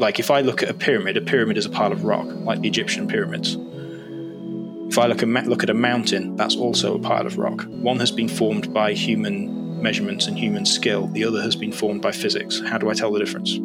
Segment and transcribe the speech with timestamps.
[0.00, 2.60] like if I look at a pyramid, a pyramid is a pile of rock, like
[2.60, 3.56] the Egyptian pyramids.
[4.90, 7.64] If I look, a, look at a mountain, that's also a pile of rock.
[7.68, 12.02] One has been formed by human measurements and human skill, the other has been formed
[12.02, 12.60] by physics.
[12.66, 13.58] How do I tell the difference?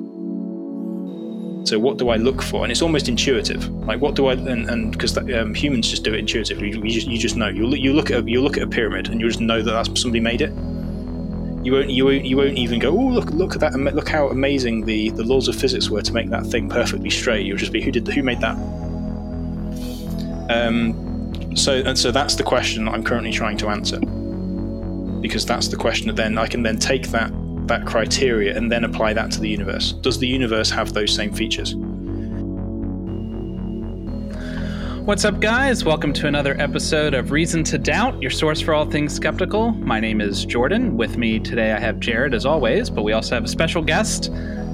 [1.68, 2.64] So what do I look for?
[2.64, 3.68] And it's almost intuitive.
[3.70, 6.70] Like what do I and because um, humans just do it intuitively.
[6.70, 7.48] You just you just know.
[7.48, 9.64] You look you look at a, you look at a pyramid and you just know
[9.64, 10.52] that that's somebody made it.
[11.66, 12.92] You won't you won't you won't even go.
[12.92, 16.14] Oh look look at that look how amazing the the laws of physics were to
[16.14, 17.44] make that thing perfectly straight.
[17.44, 18.56] You'll just be who did who made that.
[20.48, 24.00] Um, so and so that's the question that I'm currently trying to answer
[25.22, 27.32] because that's the question that then I can then take that
[27.66, 29.94] that criteria and then apply that to the universe.
[29.94, 31.74] Does the universe have those same features?
[35.06, 35.86] What's up, guys?
[35.86, 39.70] Welcome to another episode of Reason to Doubt, your source for all things skeptical.
[39.74, 40.98] My name is Jordan.
[40.98, 44.32] With me today, I have Jared, as always, but we also have a special guest,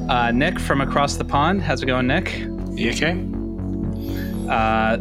[0.08, 1.62] uh, Nick from across the pond.
[1.62, 2.38] How's it going, Nick?
[2.72, 3.12] You okay?
[4.50, 4.96] Uh,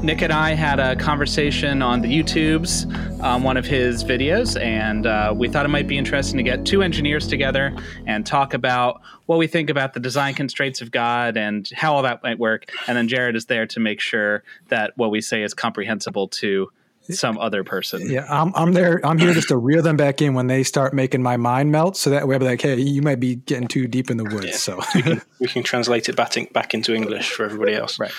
[0.00, 5.06] Nick and I had a conversation on the YouTubes on one of his videos, and
[5.06, 9.00] uh, we thought it might be interesting to get two engineers together and talk about
[9.26, 12.70] what we think about the design constraints of God and how all that might work.
[12.86, 16.70] And then Jared is there to make sure that what we say is comprehensible to
[17.10, 18.10] some other person.
[18.10, 19.04] Yeah, I'm, I'm there.
[19.04, 21.96] I'm here just to reel them back in when they start making my mind melt.
[21.96, 24.24] So that way, I'll be like, hey, you might be getting too deep in the
[24.24, 24.46] woods.
[24.46, 24.52] Yeah.
[24.52, 27.98] So we can, we can translate it back, in, back into English for everybody else.
[27.98, 28.12] Right.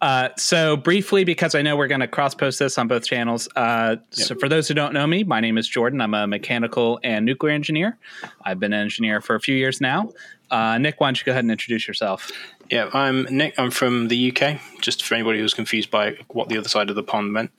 [0.00, 3.48] Uh, so briefly, because I know we're going to cross post this on both channels.
[3.56, 4.04] Uh, yep.
[4.10, 6.00] So for those who don't know me, my name is Jordan.
[6.00, 7.98] I'm a mechanical and nuclear engineer.
[8.44, 10.10] I've been an engineer for a few years now.
[10.50, 12.30] Uh, Nick, why don't you go ahead and introduce yourself?
[12.70, 13.54] Yeah, I'm Nick.
[13.58, 14.60] I'm from the UK.
[14.80, 17.50] Just for anybody who's confused by what the other side of the pond meant,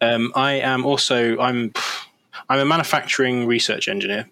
[0.00, 1.72] um, I am also I'm
[2.48, 4.28] I'm a manufacturing research engineer.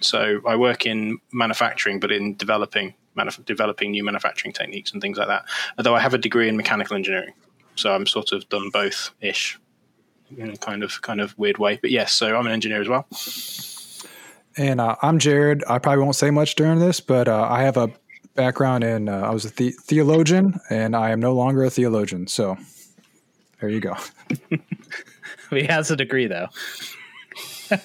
[0.00, 5.18] So I work in manufacturing, but in developing manuf- developing new manufacturing techniques and things
[5.18, 5.44] like that.
[5.78, 7.32] Although I have a degree in mechanical engineering,
[7.74, 9.58] so I'm sort of done both ish
[10.36, 11.78] in a kind of kind of weird way.
[11.80, 13.06] But yes, so I'm an engineer as well.
[14.56, 15.64] And uh, I'm Jared.
[15.68, 17.90] I probably won't say much during this, but uh, I have a
[18.34, 22.26] background in, uh, I was a the- theologian, and I am no longer a theologian.
[22.26, 22.56] So
[23.60, 23.96] there you go.
[25.50, 26.48] he has a degree, though.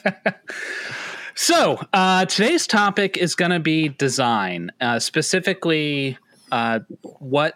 [1.36, 6.18] so uh, today's topic is going to be design, uh, specifically
[6.52, 6.80] uh,
[7.20, 7.56] what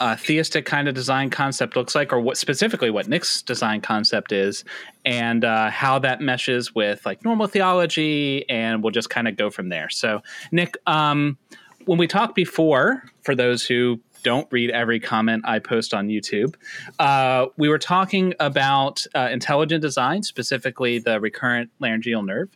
[0.00, 4.32] uh, theistic kind of design concept looks like, or what specifically what Nick's design concept
[4.32, 4.64] is,
[5.04, 9.50] and uh, how that meshes with like normal theology, and we'll just kind of go
[9.50, 9.90] from there.
[9.90, 10.22] So,
[10.52, 11.38] Nick, um,
[11.84, 16.54] when we talked before, for those who don't read every comment I post on YouTube.
[16.98, 22.48] Uh, we were talking about uh, intelligent design, specifically the recurrent laryngeal nerve.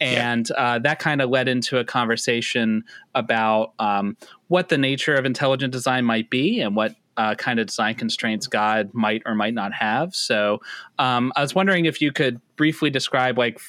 [0.00, 0.62] And yeah.
[0.62, 4.16] uh, that kind of led into a conversation about um,
[4.48, 8.46] what the nature of intelligent design might be and what uh, kind of design constraints
[8.46, 10.14] God might or might not have.
[10.14, 10.60] So
[10.98, 13.60] um, I was wondering if you could briefly describe, like,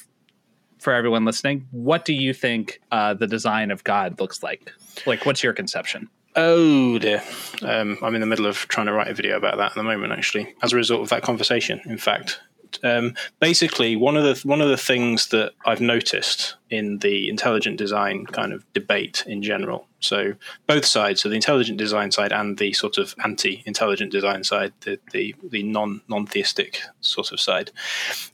[0.78, 4.72] for everyone listening, what do you think uh, the design of God looks like?
[5.06, 6.10] Like, what's your conception?
[6.36, 7.22] Oh dear.
[7.62, 9.82] Um, I'm in the middle of trying to write a video about that at the
[9.82, 12.40] moment, actually, as a result of that conversation, in fact.
[12.84, 17.78] Um, basically, one of the one of the things that I've noticed in the intelligent
[17.78, 20.34] design kind of debate in general, so
[20.66, 24.98] both sides, so the intelligent design side and the sort of anti-intelligent design side, the
[25.12, 27.70] the, the non non theistic sort of side,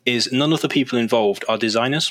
[0.05, 2.11] is none of the people involved are designers.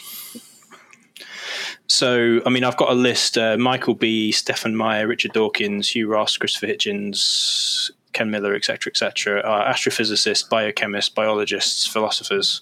[1.91, 6.07] So, I mean, I've got a list: uh, Michael Behe, Stephen Meyer, Richard Dawkins, Hugh
[6.07, 9.41] Ross, Christopher Hitchens, Ken Miller, etc., etc.
[9.41, 12.61] Are astrophysicists, biochemists, biologists, philosophers,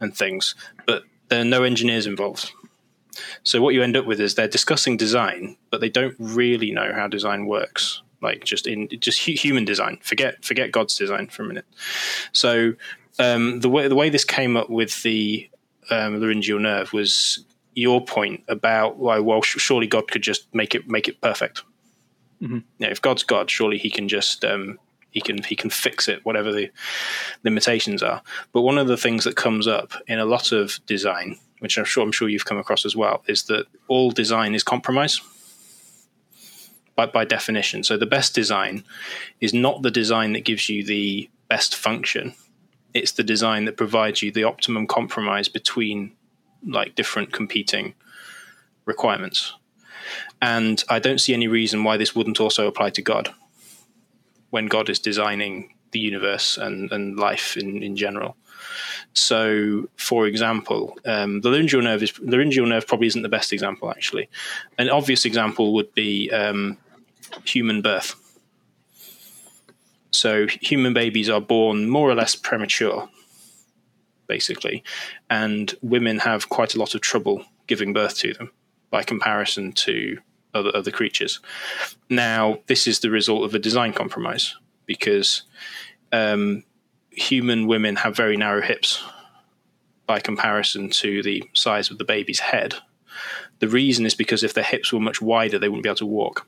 [0.00, 0.54] and things.
[0.86, 2.50] But there are no engineers involved.
[3.42, 6.92] So what you end up with is they're discussing design, but they don't really know
[6.94, 8.00] how design works.
[8.22, 9.98] Like just in just human design.
[10.02, 11.66] Forget forget God's design for a minute.
[12.32, 12.72] So
[13.18, 15.50] um, the way the way this came up with the
[15.90, 17.44] um, laryngeal nerve was
[17.76, 21.62] your point about why well surely God could just make it make it perfect.
[22.42, 22.58] Mm-hmm.
[22.78, 24.78] Yeah, if God's God, surely He can just um,
[25.10, 26.70] he can he can fix it, whatever the
[27.44, 28.22] limitations are.
[28.52, 31.84] But one of the things that comes up in a lot of design, which I'm
[31.84, 35.20] sure I'm sure you've come across as well, is that all design is compromise.
[36.96, 37.82] By, by definition.
[37.82, 38.82] So the best design
[39.42, 42.34] is not the design that gives you the best function.
[42.94, 46.15] It's the design that provides you the optimum compromise between
[46.66, 47.94] like different competing
[48.84, 49.54] requirements.
[50.40, 53.32] And I don't see any reason why this wouldn't also apply to God
[54.50, 58.36] when God is designing the universe and, and life in, in general.
[59.12, 63.90] So, for example, um, the laryngeal nerve is laryngeal nerve probably isn't the best example.
[63.90, 64.28] Actually,
[64.78, 66.76] an obvious example would be um,
[67.44, 68.14] human birth.
[70.10, 73.08] So human babies are born more or less premature,
[74.26, 74.82] basically,
[75.30, 78.50] and women have quite a lot of trouble giving birth to them
[78.90, 80.18] by comparison to
[80.54, 81.40] other, other creatures.
[82.08, 84.56] Now, this is the result of a design compromise
[84.86, 85.42] because
[86.12, 86.64] um,
[87.10, 89.02] human women have very narrow hips
[90.06, 92.74] by comparison to the size of the baby's head.
[93.58, 96.06] The reason is because if their hips were much wider, they wouldn't be able to
[96.06, 96.46] walk.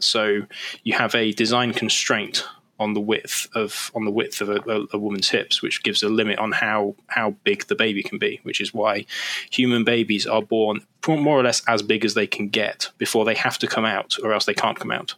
[0.00, 0.42] So
[0.82, 2.44] you have a design constraint
[2.78, 6.02] on the width of on the width of a, a, a, woman's hips, which gives
[6.02, 8.40] a limit on how how big the baby can be.
[8.42, 9.06] Which is why
[9.50, 13.34] human babies are born more or less as big as they can get before they
[13.34, 15.14] have to come out, or else they can't come out.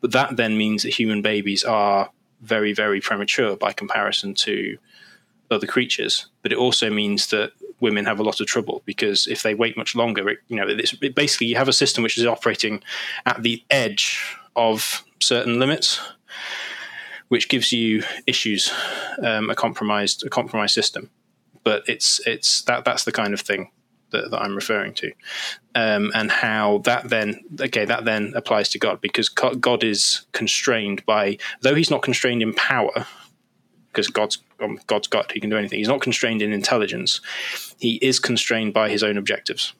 [0.00, 2.10] But that then means that human babies are
[2.40, 4.76] very very premature by comparison to
[5.50, 6.26] other creatures.
[6.42, 9.76] But it also means that women have a lot of trouble because if they wait
[9.76, 12.82] much longer, it, you know, it basically you have a system which is operating
[13.26, 16.00] at the edge of certain limits
[17.28, 18.72] which gives you issues,
[19.22, 21.10] um, a compromised a compromised system.
[21.62, 23.70] But it's it's that that's the kind of thing
[24.10, 25.12] that, that I'm referring to,
[25.74, 31.04] um, and how that then okay that then applies to God because God is constrained
[31.06, 33.06] by though He's not constrained in power
[33.88, 35.78] because God's um, God's God He can do anything.
[35.78, 37.20] He's not constrained in intelligence.
[37.78, 39.74] He is constrained by His own objectives.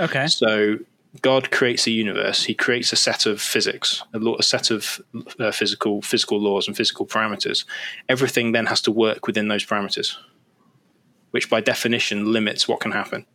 [0.00, 0.26] Okay.
[0.26, 0.78] So
[1.22, 2.44] God creates a universe.
[2.44, 5.00] He creates a set of physics, a, a set of
[5.38, 7.64] uh, physical physical laws and physical parameters.
[8.08, 10.16] Everything then has to work within those parameters,
[11.30, 13.26] which by definition limits what can happen.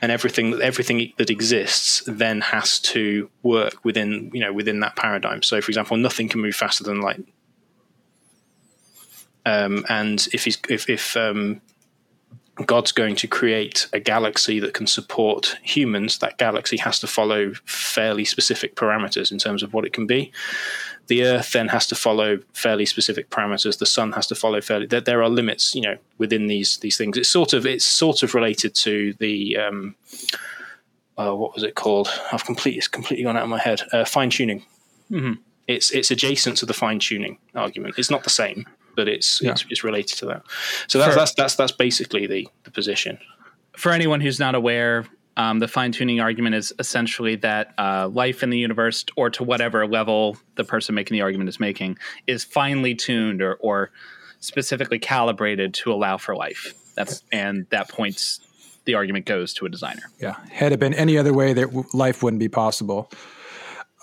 [0.00, 5.42] And everything everything that exists then has to work within you know within that paradigm.
[5.42, 7.24] So, for example, nothing can move faster than light.
[9.44, 11.60] Um, and if he's if if um,
[12.66, 17.54] God's going to create a galaxy that can support humans, that galaxy has to follow
[17.64, 20.30] fairly specific parameters in terms of what it can be.
[21.06, 23.78] The Earth then has to follow fairly specific parameters.
[23.78, 24.86] The Sun has to follow fairly.
[24.86, 27.16] There, there are limits, you know, within these these things.
[27.16, 29.94] It's sort of it's sort of related to the um,
[31.16, 32.08] uh, what was it called?
[32.32, 33.82] I've completely it's completely gone out of my head.
[33.92, 34.64] Uh, fine tuning.
[35.10, 35.34] Mm-hmm.
[35.68, 37.94] It's it's adjacent to the fine tuning argument.
[37.98, 38.66] It's not the same,
[38.96, 39.52] but it's, yeah.
[39.52, 40.42] it's, it's related to that.
[40.88, 43.18] So that's For, that's that's that's basically the the position.
[43.76, 45.06] For anyone who's not aware,
[45.36, 49.44] um, the fine tuning argument is essentially that uh, life in the universe, or to
[49.44, 53.90] whatever level the person making the argument is making, is finely tuned or, or
[54.40, 56.74] specifically calibrated to allow for life.
[56.94, 58.40] That's and that points
[58.84, 60.02] the argument goes to a designer.
[60.20, 63.10] Yeah, had it been any other way, that life wouldn't be possible.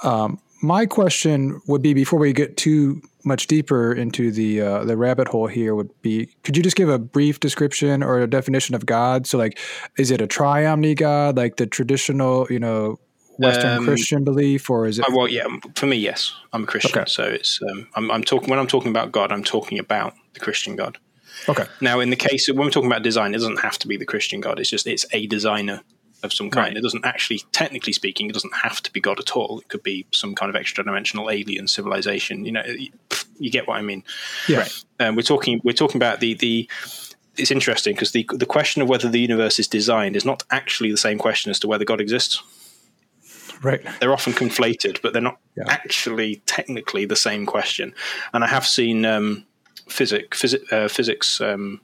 [0.04, 4.98] Um, my question would be before we get too much deeper into the uh, the
[4.98, 8.76] rabbit hole here would be could you just give a brief description or a definition
[8.76, 9.26] of God?
[9.26, 9.58] So like
[9.98, 13.00] is it a triomni God like the traditional, you know,
[13.38, 15.46] Western um, Christian belief or is it Well, yeah,
[15.76, 16.34] for me yes.
[16.52, 17.00] I'm a Christian.
[17.00, 17.10] Okay.
[17.10, 20.42] So it's um, I'm, I'm talking when I'm talking about God, I'm talking about the
[20.42, 20.98] Christian God.
[21.48, 21.66] Okay.
[21.80, 23.96] Now in the case of when we're talking about design, it doesn't have to be
[23.96, 24.60] the Christian God.
[24.60, 25.82] It's just it's a designer
[26.24, 26.70] of some kind.
[26.70, 26.78] Right.
[26.78, 29.60] It doesn't actually, technically speaking, it doesn't have to be God at all.
[29.60, 32.46] It could be some kind of extra dimensional alien civilization.
[32.46, 32.90] You know, you,
[33.38, 34.04] you get what I mean.
[34.48, 34.60] Yeah.
[34.60, 34.84] Right.
[35.00, 36.70] Um, we're talking we're talking about the the.
[37.38, 40.92] It's interesting because the the question of whether the universe is designed is not actually
[40.92, 42.44] the same question as to whether God exists.
[43.62, 43.82] Right.
[44.00, 45.66] They're often conflated, but they're not yeah.
[45.68, 47.94] actually technically the same question.
[48.34, 49.46] And I have seen um,
[49.90, 51.82] physic, phys- uh, physics um,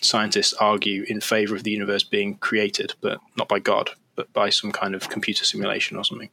[0.00, 4.50] scientists argue in favor of the universe being created, but not by God, but by
[4.50, 6.30] some kind of computer simulation or something.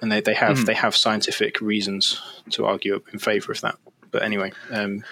[0.00, 0.66] And they, they have mm.
[0.66, 3.76] they have scientific reasons to argue in favor of that.
[4.10, 5.04] But anyway, um,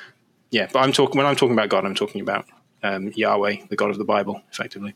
[0.51, 0.69] yeah.
[0.73, 2.47] But I'm talking when I'm talking about God, I'm talking about
[2.83, 4.95] um, Yahweh, the God of the Bible, effectively.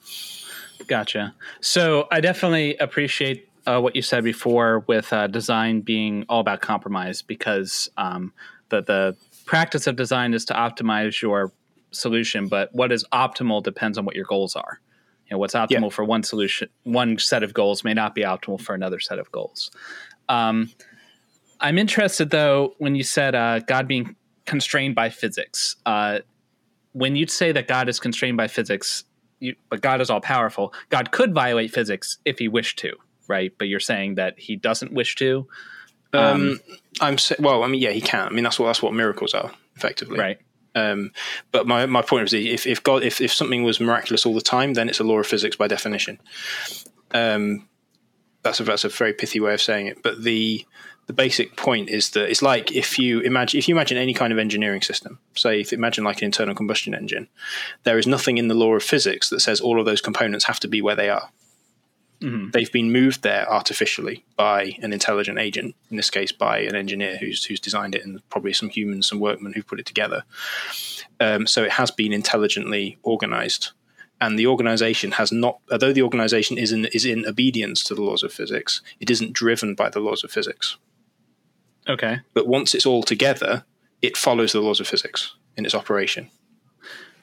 [0.86, 1.34] Gotcha.
[1.60, 6.60] So I definitely appreciate uh, what you said before with uh, design being all about
[6.60, 8.32] compromise because um,
[8.68, 11.52] the the practice of design is to optimize your
[11.90, 14.80] solution, but what is optimal depends on what your goals are.
[15.26, 15.88] You know, what's optimal yeah.
[15.90, 19.30] for one solution, one set of goals may not be optimal for another set of
[19.30, 19.70] goals.
[20.28, 20.70] Um,
[21.60, 24.16] I'm interested though when you said uh, God being
[24.46, 25.76] constrained by physics.
[25.84, 26.20] Uh,
[26.92, 29.04] when you say that God is constrained by physics,
[29.38, 32.94] you, but God is all powerful, God could violate physics if he wished to,
[33.28, 33.52] right?
[33.58, 35.46] But you're saying that he doesn't wish to.
[36.12, 36.60] Um, um,
[37.00, 37.62] I'm well.
[37.62, 38.26] I mean, yeah, he can.
[38.26, 40.18] I mean, that's what that's what miracles are, effectively.
[40.18, 40.38] Right.
[40.78, 41.12] Um,
[41.50, 44.40] but my, my point was if, if God if, if something was miraculous all the
[44.40, 46.20] time, then it's a law of physics by definition.
[47.12, 47.68] Um,
[48.42, 50.02] that's a that's a very pithy way of saying it.
[50.02, 50.64] But the
[51.06, 54.32] the basic point is that it's like if you imagine if you imagine any kind
[54.32, 57.28] of engineering system, say if you imagine like an internal combustion engine,
[57.84, 60.60] there is nothing in the law of physics that says all of those components have
[60.60, 61.30] to be where they are.
[62.20, 62.50] Mm-hmm.
[62.50, 67.16] They've been moved there artificially by an intelligent agent, in this case by an engineer
[67.16, 70.24] who's who's designed it, and probably some humans, some workmen who've put it together.
[71.20, 73.70] Um, so it has been intelligently organized,
[74.20, 75.60] and the organization has not.
[75.70, 79.32] Although the organization is in is in obedience to the laws of physics, it isn't
[79.32, 80.76] driven by the laws of physics.
[81.88, 82.20] Okay.
[82.34, 83.64] But once it's all together,
[84.02, 86.30] it follows the laws of physics in its operation.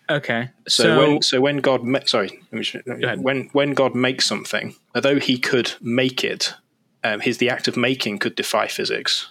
[0.10, 0.50] Okay.
[0.68, 3.22] So, So, when so when God ma- sorry let me just- ahead.
[3.22, 6.54] when when God makes something, although He could make it,
[7.04, 9.30] um, his the act of making could defy physics.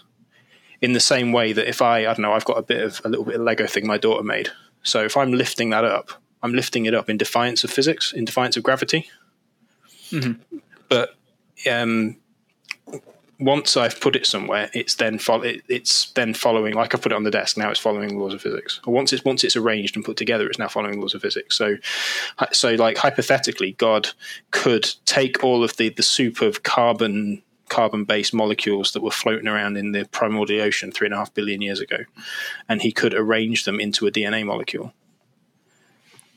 [0.80, 3.00] In the same way that if I I don't know I've got a bit of
[3.04, 4.50] a little bit of Lego thing my daughter made,
[4.82, 6.10] so if I'm lifting that up,
[6.42, 9.08] I'm lifting it up in defiance of physics, in defiance of gravity.
[10.88, 11.14] But
[11.70, 12.16] um,
[13.38, 16.74] once I've put it somewhere, it's then fol- it, it's then following.
[16.74, 18.80] Like I put it on the desk, now it's following laws of physics.
[18.86, 21.56] Or once it's once it's arranged and put together, it's now following laws of physics.
[21.56, 21.76] So,
[22.52, 24.10] so like hypothetically, God
[24.50, 29.48] could take all of the the soup of carbon carbon based molecules that were floating
[29.48, 31.98] around in the primordial ocean three and a half billion years ago,
[32.68, 34.92] and he could arrange them into a DNA molecule.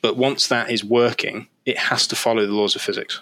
[0.02, 3.22] But once that is working, it has to follow the laws of physics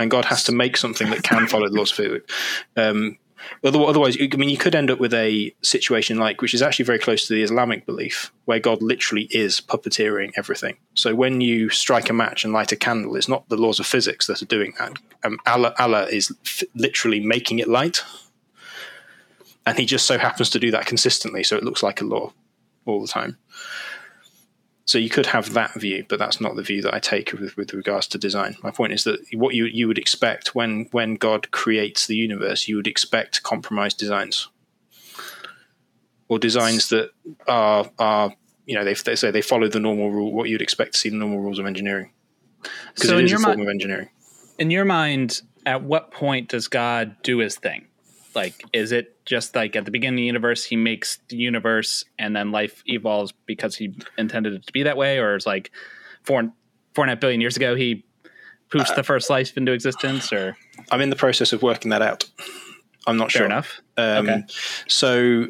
[0.00, 2.34] and God has to make something that can follow the laws of physics.
[2.74, 3.18] Um,
[3.62, 6.98] otherwise, I mean, you could end up with a situation like, which is actually very
[6.98, 10.78] close to the Islamic belief, where God literally is puppeteering everything.
[10.94, 13.86] So when you strike a match and light a candle, it's not the laws of
[13.86, 14.96] physics that are doing that.
[15.22, 18.02] Um, Allah, Allah is f- literally making it light,
[19.66, 22.32] and He just so happens to do that consistently, so it looks like a law
[22.86, 23.36] all the time.
[24.90, 27.56] So you could have that view, but that's not the view that I take with,
[27.56, 28.56] with regards to design.
[28.60, 32.66] My point is that what you you would expect when when God creates the universe,
[32.66, 34.48] you would expect compromised designs,
[36.26, 37.10] or designs that
[37.46, 38.34] are are
[38.66, 41.08] you know they, they say they follow the normal rule, what you'd expect to see
[41.08, 42.10] the normal rules of engineering,
[42.96, 44.08] because So it in is a form mi- of engineering.
[44.58, 47.86] in your mind, at what point does God do his thing?
[48.34, 52.04] Like, is it just like at the beginning of the universe, he makes the universe
[52.18, 55.18] and then life evolves because he intended it to be that way?
[55.18, 55.70] Or is like
[56.22, 56.52] four,
[56.94, 58.04] four and a half billion years ago, he
[58.70, 60.32] poofs the first life into existence?
[60.32, 60.56] Or
[60.90, 62.24] I'm in the process of working that out.
[63.06, 63.46] I'm not fair sure.
[63.46, 63.80] enough.
[63.96, 64.44] Um, Okay.
[64.88, 65.46] So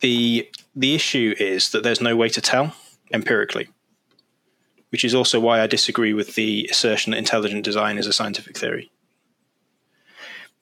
[0.00, 2.74] the the issue is that there's no way to tell
[3.12, 3.68] empirically,
[4.90, 8.58] which is also why I disagree with the assertion that intelligent design is a scientific
[8.58, 8.90] theory.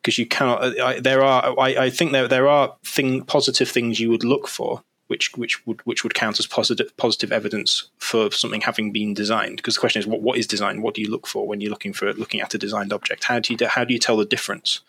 [0.05, 3.99] Because you cannot, I, there are, I, I think there there are thing positive things
[3.99, 8.31] you would look for, which which would which would count as positive positive evidence for
[8.31, 9.57] something having been designed.
[9.57, 10.83] Because the question is, what what is design?
[10.83, 13.25] What do you look for when you're looking for looking at a designed object?
[13.25, 14.81] How do you how do you tell the difference?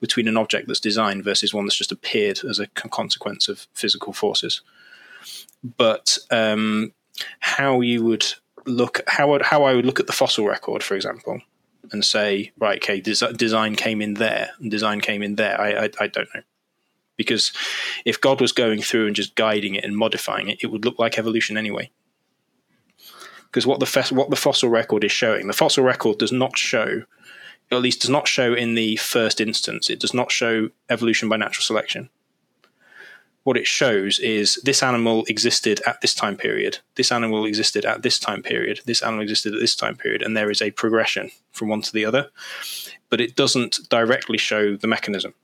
[0.00, 4.12] between an object that's designed versus one that's just appeared as a consequence of physical
[4.12, 4.60] forces.
[5.78, 6.92] But um,
[7.40, 8.26] how you would
[8.66, 11.40] look, how would, how I would look at the fossil record, for example,
[11.92, 15.60] and say, right, okay, des- design came in there, and design came in there.
[15.60, 16.42] I, I, I don't know.
[17.16, 17.52] Because
[18.04, 20.98] if God was going through and just guiding it and modifying it, it would look
[20.98, 21.90] like evolution anyway.
[23.44, 27.04] Because what the what the fossil record is showing, the fossil record does not show
[27.70, 29.88] at least does not show in the first instance.
[29.88, 32.10] It does not show evolution by natural selection.
[33.44, 38.02] What it shows is this animal existed at this time period, this animal existed at
[38.02, 41.30] this time period, this animal existed at this time period, and there is a progression
[41.52, 42.30] from one to the other.
[43.10, 45.34] But it doesn't directly show the mechanism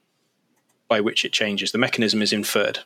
[0.88, 1.73] by which it changes.
[1.73, 2.80] The mechanism is inferred.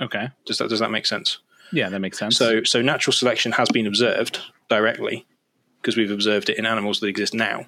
[0.00, 0.28] Okay.
[0.44, 1.38] Does that does that make sense?
[1.72, 2.36] Yeah, that makes sense.
[2.36, 5.26] So so natural selection has been observed directly
[5.80, 7.66] because we've observed it in animals that exist now.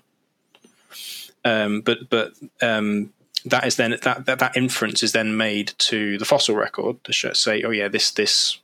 [1.45, 3.13] Um, but but um,
[3.47, 7.35] that is then that, that that inference is then made to the fossil record to
[7.35, 8.59] say, oh yeah, this this,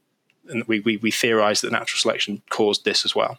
[0.48, 3.38] and we, we we theorize that natural selection caused this as well.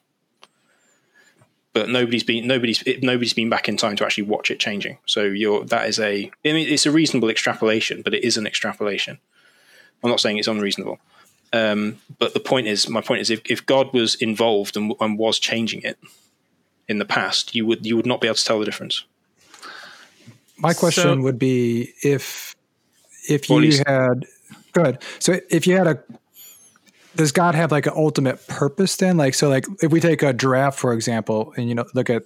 [1.74, 4.98] But nobody's been nobody's nobody's been back in time to actually watch it changing.
[5.06, 8.48] So you're that is a I mean it's a reasonable extrapolation, but it is an
[8.48, 9.20] extrapolation.
[10.04, 11.00] I'm not saying it's unreasonable.
[11.52, 15.20] Um, but the point is, my point is, if, if God was involved and, and
[15.20, 16.00] was changing it
[16.88, 19.04] in the past, you would you would not be able to tell the difference.
[20.58, 22.56] My question So- would be if
[23.30, 24.26] if you least- had
[24.74, 25.00] good.
[25.20, 26.04] So if you had a
[27.16, 29.18] does God have like an ultimate purpose then?
[29.18, 32.24] Like so like if we take a giraffe for example and you know look at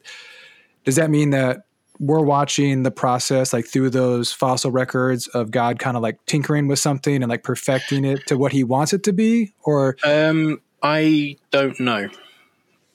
[0.86, 1.64] does that mean that
[2.00, 6.68] we're watching the process like through those fossil records of God kind of like tinkering
[6.68, 10.62] with something and like perfecting it to what he wants it to be or Um,
[10.84, 12.08] I don't know.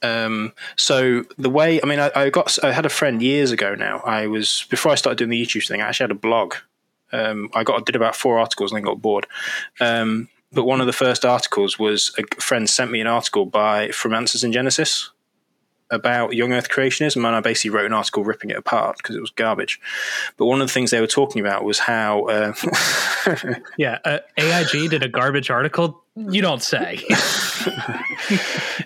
[0.02, 3.74] Um, so the way I mean, I, I got I had a friend years ago.
[3.74, 5.80] Now I was before I started doing the YouTube thing.
[5.80, 6.54] I actually had a blog.
[7.12, 9.26] Um, I got did about four articles and then got bored.
[9.80, 13.88] Um, but one of the first articles was a friend sent me an article by
[13.90, 15.10] from Answers in Genesis,
[15.92, 19.20] about young Earth creationism, and I basically wrote an article ripping it apart because it
[19.20, 19.78] was garbage.
[20.38, 22.54] But one of the things they were talking about was how, uh,
[23.76, 26.01] yeah, uh, AIG did a garbage article.
[26.14, 27.00] You don't say.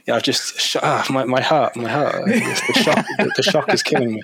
[0.06, 2.24] yeah, I've just ah, my, my heart, my heart.
[2.24, 4.22] The shock, the, the, shock is killing me.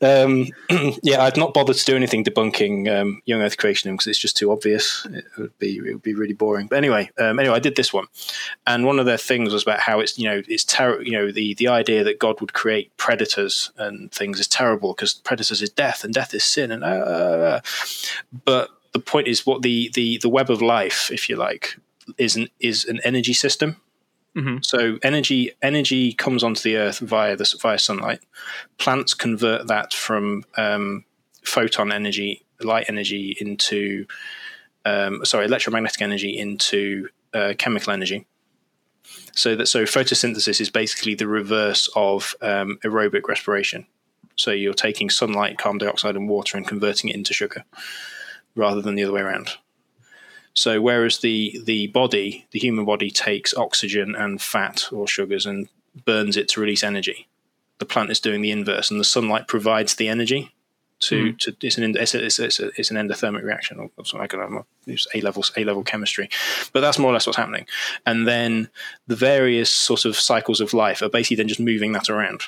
[0.00, 0.48] Um,
[1.04, 4.36] yeah, I've not bothered to do anything debunking um, young Earth creationism because it's just
[4.36, 5.06] too obvious.
[5.12, 6.66] It would be it would be really boring.
[6.66, 8.06] But anyway, um, anyway, I did this one,
[8.66, 11.04] and one of their things was about how it's you know it's terrible.
[11.04, 15.14] You know the the idea that God would create predators and things is terrible because
[15.14, 17.60] predators is death and death is sin and uh,
[18.44, 21.76] but the point is what the the the web of life, if you like,
[22.18, 23.76] is an is an energy system.
[24.36, 24.58] Mm-hmm.
[24.62, 28.20] So energy energy comes onto the earth via the via sunlight.
[28.78, 31.04] Plants convert that from um,
[31.44, 34.06] photon energy, light energy, into
[34.84, 38.26] um, sorry electromagnetic energy into uh, chemical energy.
[39.34, 43.86] So that so photosynthesis is basically the reverse of um, aerobic respiration.
[44.36, 47.64] So you're taking sunlight, carbon dioxide, and water and converting it into sugar,
[48.54, 49.50] rather than the other way around.
[50.54, 55.68] So whereas the the body, the human body, takes oxygen and fat or sugars and
[56.04, 57.28] burns it to release energy,
[57.78, 60.52] the plant is doing the inverse, and the sunlight provides the energy.
[61.04, 61.38] To, mm.
[61.38, 64.22] to it's an it's, a, it's, a, it's, an endothermic reaction or, or something.
[64.22, 64.66] I don't know.
[64.86, 66.28] It's A level A level chemistry,
[66.74, 67.66] but that's more or less what's happening.
[68.04, 68.68] And then
[69.06, 72.42] the various sort of cycles of life are basically then just moving that around.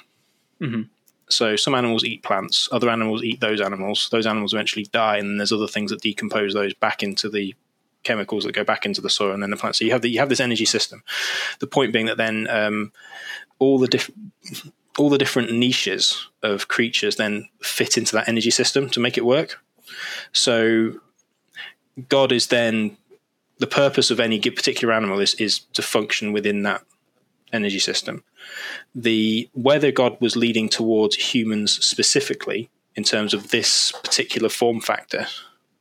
[0.61, 0.83] Mm-hmm.
[1.31, 4.11] So some animals eat plants, other animals eat those animals.
[4.11, 7.55] Those animals eventually die, and there's other things that decompose those back into the
[8.03, 9.77] chemicals that go back into the soil and then the plant.
[9.77, 11.03] So you have the, you have this energy system.
[11.61, 12.93] The point being that then um,
[13.59, 14.21] all the different
[14.99, 19.25] all the different niches of creatures then fit into that energy system to make it
[19.25, 19.63] work.
[20.33, 21.01] So
[22.09, 22.97] God is then
[23.59, 26.83] the purpose of any particular animal is is to function within that
[27.53, 28.25] energy system.
[28.95, 35.27] The whether God was leading towards humans specifically in terms of this particular form factor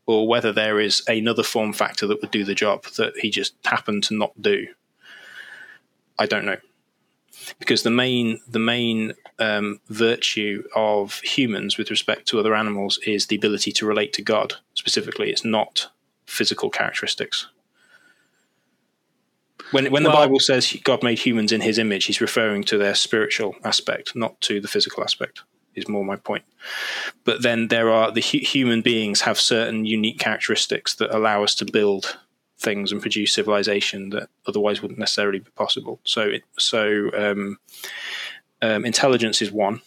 [0.06, 3.54] or whether there is another form factor that would do the job that he just
[3.66, 4.68] happened to not do.
[6.20, 6.58] I don't know,
[7.60, 13.28] because the main the main um, virtue of humans with respect to other animals is
[13.28, 14.56] the ability to relate to God.
[14.74, 15.90] Specifically, it's not
[16.26, 17.48] physical characteristics.
[19.72, 22.78] When when well, the Bible says God made humans in His image, He's referring to
[22.78, 25.42] their spiritual aspect, not to the physical aspect
[25.76, 26.44] is more my point.
[27.24, 31.56] But then there are the hu- human beings have certain unique characteristics that allow us
[31.56, 32.18] to build
[32.58, 36.00] things and produce civilization that otherwise wouldn't necessarily be possible.
[36.04, 37.58] So, it, so um,
[38.62, 39.82] um, intelligence is one.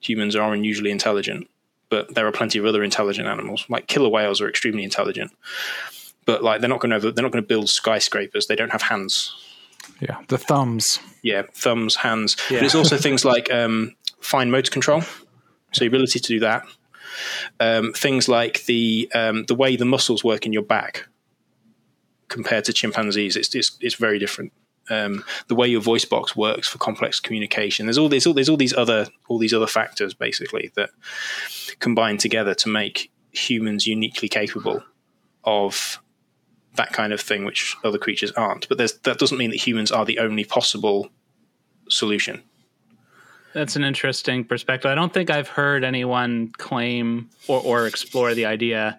[0.00, 1.48] Humans are unusually intelligent,
[1.90, 3.64] but there are plenty of other intelligent animals.
[3.68, 5.32] Like killer whales are extremely intelligent,
[6.26, 8.46] but like they're not going to they're not going to build skyscrapers.
[8.46, 9.34] They don't have hands.
[10.00, 10.98] Yeah, the thumbs.
[11.22, 12.36] Yeah, thumbs, hands.
[12.50, 12.58] Yeah.
[12.58, 16.64] But it's also things like um, fine motor control, so the ability to do that.
[17.60, 21.06] Um, things like the um, the way the muscles work in your back
[22.28, 24.52] compared to chimpanzees, it's it's, it's very different.
[24.90, 27.86] Um, the way your voice box works for complex communication.
[27.86, 30.90] There's all there's all there's all these other all these other factors basically that
[31.78, 34.82] combine together to make humans uniquely capable
[35.44, 36.00] of
[36.76, 38.68] that kind of thing, which other creatures aren't.
[38.68, 41.10] But that doesn't mean that humans are the only possible
[41.88, 42.42] solution.
[43.54, 44.90] That's an interesting perspective.
[44.90, 48.98] I don't think I've heard anyone claim or, or explore the idea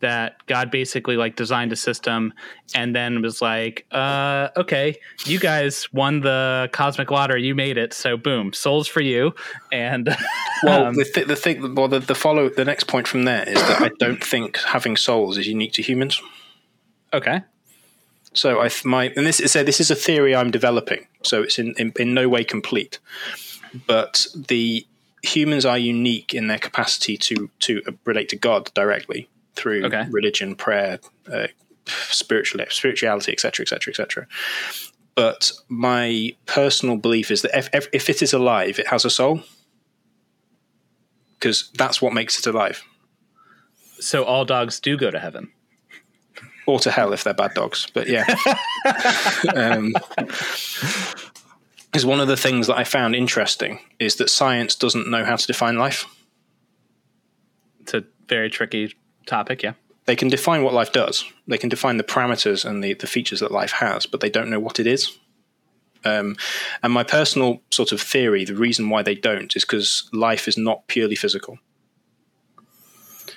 [0.00, 2.32] that God basically like designed a system
[2.74, 7.92] and then was like, uh, okay, you guys won the cosmic lottery, you made it,
[7.92, 9.34] so boom, souls for you.
[9.72, 10.14] And
[10.62, 13.48] well, um, the, th- the thing, well, the, the follow, the next point from there
[13.48, 16.22] is that I don't think having souls is unique to humans.
[17.12, 17.40] Okay.
[18.34, 21.58] So I my and this is so this is a theory I'm developing, so it's
[21.58, 22.98] in, in, in no way complete
[23.86, 24.86] but the
[25.22, 30.06] humans are unique in their capacity to to relate to God directly through okay.
[30.10, 31.00] religion, prayer,
[31.32, 31.48] uh,
[31.86, 34.26] spiritual spirituality, etc., etc., etc.
[35.14, 39.42] But my personal belief is that if, if it is alive, it has a soul,
[41.38, 42.82] because that's what makes it alive.
[43.98, 45.50] So all dogs do go to heaven,
[46.66, 47.86] or to hell if they're bad dogs.
[47.94, 48.26] But yeah.
[49.54, 49.94] um,
[51.96, 55.36] is one of the things that I found interesting is that science doesn't know how
[55.36, 56.06] to define life.
[57.80, 58.94] It's a very tricky
[59.26, 59.72] topic, yeah.
[60.04, 61.24] They can define what life does.
[61.48, 64.50] They can define the parameters and the, the features that life has, but they don't
[64.50, 65.18] know what it is.
[66.04, 66.36] Um,
[66.82, 70.56] and my personal sort of theory, the reason why they don't, is because life is
[70.56, 71.58] not purely physical.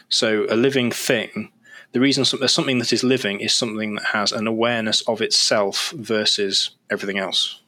[0.09, 1.51] So a living thing,
[1.93, 6.71] the reason something that is living is something that has an awareness of itself versus
[6.91, 7.61] everything else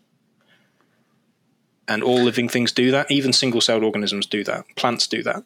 [1.92, 3.12] and all living things do that.
[3.12, 4.64] Even single-celled organisms do that.
[4.78, 5.44] Plants do that.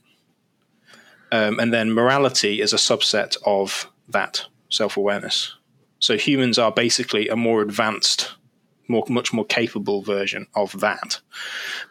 [1.32, 5.56] Um, and then morality is a subset of that self-awareness.
[5.98, 8.36] So humans are basically a more advanced,
[8.88, 11.20] more much more capable version of that.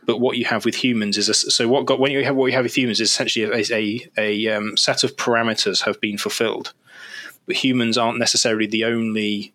[0.07, 2.47] But what you have with humans is a, so what got when you have what
[2.47, 6.19] you have with humans is essentially a a, a um, set of parameters have been
[6.19, 6.73] fulfilled.
[7.47, 9.53] But humans aren't necessarily the only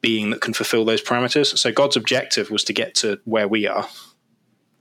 [0.00, 1.56] being that can fulfill those parameters.
[1.58, 3.88] So God's objective was to get to where we are,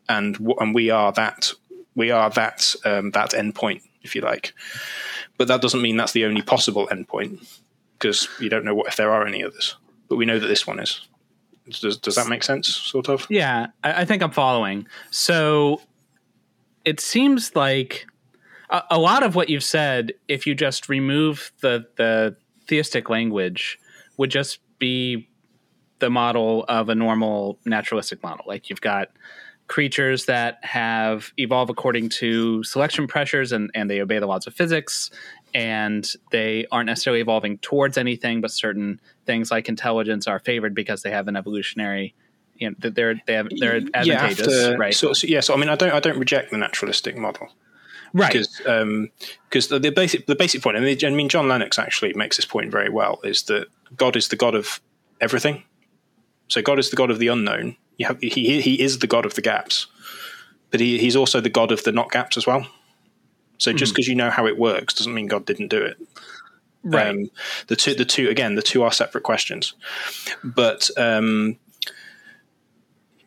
[0.09, 1.53] and and we are that
[1.95, 4.53] we are that um, that endpoint, if you like.
[5.37, 7.47] But that doesn't mean that's the only possible endpoint
[7.97, 9.75] because you don't know what if there are any others.
[10.07, 11.07] But we know that this one is.
[11.69, 12.67] Does does that make sense?
[12.67, 13.25] Sort of.
[13.29, 14.87] Yeah, I, I think I'm following.
[15.09, 15.81] So
[16.83, 18.05] it seems like
[18.69, 22.35] a, a lot of what you've said, if you just remove the the
[22.67, 23.79] theistic language,
[24.17, 25.29] would just be
[25.99, 28.45] the model of a normal naturalistic model.
[28.47, 29.09] Like you've got
[29.67, 34.53] creatures that have evolved according to selection pressures and, and they obey the laws of
[34.53, 35.09] physics
[35.53, 41.01] and they aren't necessarily evolving towards anything, but certain things like intelligence are favored because
[41.01, 42.13] they have an evolutionary
[42.57, 44.93] you know, they're they have they're advantageous, yeah, right?
[44.93, 47.49] So, so, yeah, so I mean, I don't I don't reject the naturalistic model,
[48.15, 48.31] right?
[48.31, 49.09] Because um,
[49.49, 52.45] because the, the, basic the basic point, mean, I mean, John Lennox actually makes this
[52.45, 54.81] point very well, is that God is the God of
[55.21, 55.63] everything.
[56.47, 57.75] So God is the God of the unknown.
[57.97, 59.87] You have, he he is the God of the gaps,
[60.71, 62.67] but he, he's also the God of the not gaps as well.
[63.57, 64.09] So just because mm.
[64.09, 65.97] you know how it works doesn't mean God didn't do it.
[66.83, 67.07] Right.
[67.07, 67.31] Um,
[67.67, 69.73] the two, the two, again, the two are separate questions.
[70.43, 71.57] But um,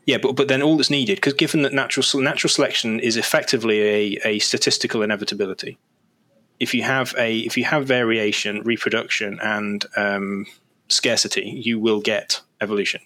[0.08, 3.82] yeah, but but then all that's needed, because given that natural natural selection is effectively
[3.82, 5.76] a, a statistical inevitability.
[6.58, 10.46] If you have a if you have variation, reproduction, and um,
[10.88, 13.02] scarcity, you will get evolution.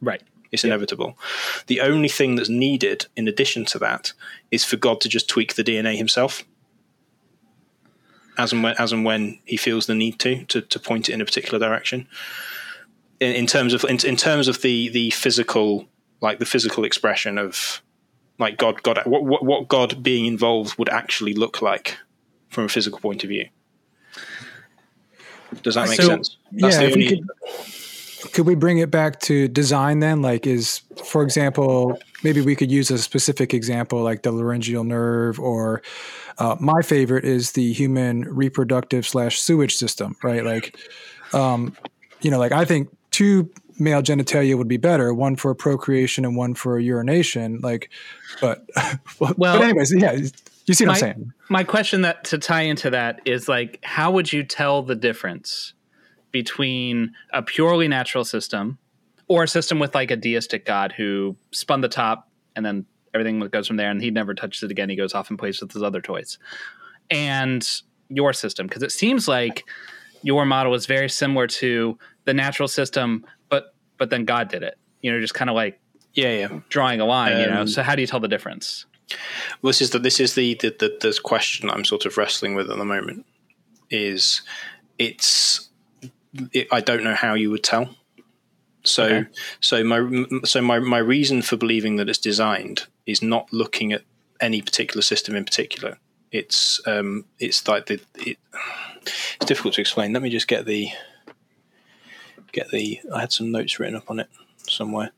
[0.00, 0.22] Right.
[0.50, 1.16] It's inevitable.
[1.68, 4.12] The only thing that's needed in addition to that
[4.50, 6.42] is for God to just tweak the DNA himself
[8.36, 11.12] as and when as and when he feels the need to to, to point it
[11.12, 12.08] in a particular direction.
[13.20, 15.86] In, in terms of in, in, terms of the the physical
[16.20, 17.82] like the physical expression of
[18.38, 21.96] like God God what, what what God being involved would actually look like
[22.48, 23.48] from a physical point of view.
[25.62, 26.36] Does that make so, sense?
[26.52, 30.22] That's yeah, only, could, could we bring it back to design then?
[30.22, 35.40] Like, is for example, maybe we could use a specific example like the laryngeal nerve
[35.40, 35.82] or
[36.38, 40.44] uh, my favorite is the human reproductive slash sewage system, right?
[40.44, 40.76] Like,
[41.32, 41.76] um,
[42.20, 46.36] you know, like I think two male genitalia would be better, one for procreation and
[46.36, 47.60] one for urination.
[47.62, 47.90] Like,
[48.40, 48.64] but
[49.18, 50.12] well, but anyways, yeah,
[50.66, 51.32] you see what my, I'm saying.
[51.48, 55.74] My question that to tie into that is like, how would you tell the difference
[56.32, 58.78] between a purely natural system
[59.28, 63.40] or a system with like a deistic god who spun the top and then everything
[63.48, 65.72] goes from there and he never touches it again he goes off and plays with
[65.72, 66.38] his other toys
[67.10, 69.64] and your system because it seems like
[70.22, 73.24] your model is very similar to the natural system
[74.00, 75.78] but then god did it you know just kind of like
[76.14, 78.28] yeah yeah drawing a line um, you know um, so how do you tell the
[78.28, 78.86] difference
[79.62, 82.54] well this is the this is the the, the the question i'm sort of wrestling
[82.54, 83.24] with at the moment
[83.90, 84.42] is
[84.98, 85.68] it's
[86.52, 87.94] it, i don't know how you would tell
[88.82, 89.28] so, okay.
[89.60, 94.02] so my so my my reason for believing that it's designed is not looking at
[94.40, 95.98] any particular system in particular.
[96.32, 98.38] It's um, it's like the it,
[99.36, 100.12] it's difficult to explain.
[100.12, 100.88] Let me just get the
[102.52, 103.00] get the.
[103.14, 104.28] I had some notes written up on it
[104.68, 105.10] somewhere.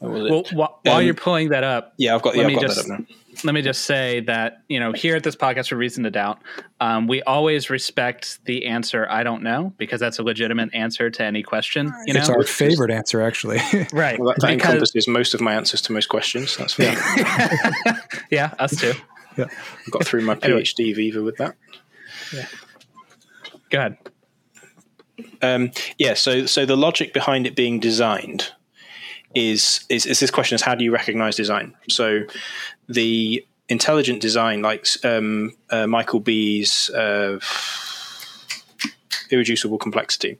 [0.00, 2.94] Well, while um, you're pulling that up, yeah, I've got, yeah, I've got just, that
[2.94, 3.06] up now.
[3.44, 6.38] let me just say that you know here at this podcast for reason to doubt
[6.80, 11.22] um, we always respect the answer i don't know because that's a legitimate answer to
[11.22, 12.20] any question you know?
[12.20, 13.60] It's our favorite answer actually.
[13.92, 16.94] Right well, that, that because, encompasses most of my answers to most questions that's fair.
[17.16, 18.92] Yeah, yeah us too.
[19.36, 19.46] Yeah.
[19.48, 20.92] I got through my phd anyway.
[20.94, 21.56] viva with that.
[22.32, 22.46] Yeah
[23.70, 23.96] go ahead
[25.42, 28.52] um, yeah so so the logic behind it being designed
[29.34, 32.22] is, is is this question is how do you recognize design so
[32.88, 37.38] the intelligent design, like um, uh, Michael Behe's uh,
[39.30, 40.38] irreducible complexity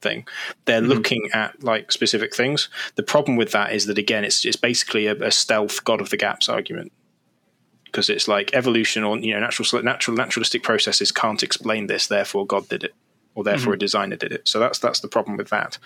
[0.00, 0.26] thing,
[0.64, 0.90] they're mm-hmm.
[0.90, 2.68] looking at like specific things.
[2.94, 6.10] The problem with that is that again, it's it's basically a, a stealth God of
[6.10, 6.92] the gaps argument
[7.84, 12.46] because it's like evolution or you know natural natural naturalistic processes can't explain this, therefore
[12.46, 12.94] God did it
[13.36, 13.74] or therefore mm-hmm.
[13.74, 14.48] a designer did it.
[14.48, 15.78] So that's that's the problem with that.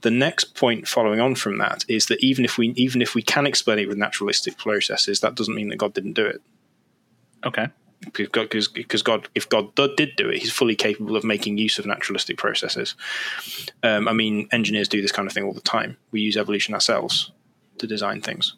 [0.00, 3.22] The next point following on from that is that even if we even if we
[3.22, 6.42] can explain it with naturalistic processes, that doesn't mean that God didn't do it.
[7.46, 7.68] Okay.
[8.14, 11.84] Because because God, if God did do it, He's fully capable of making use of
[11.84, 12.94] naturalistic processes.
[13.82, 15.98] Um, I mean, engineers do this kind of thing all the time.
[16.10, 17.30] We use evolution ourselves
[17.76, 18.54] to design things.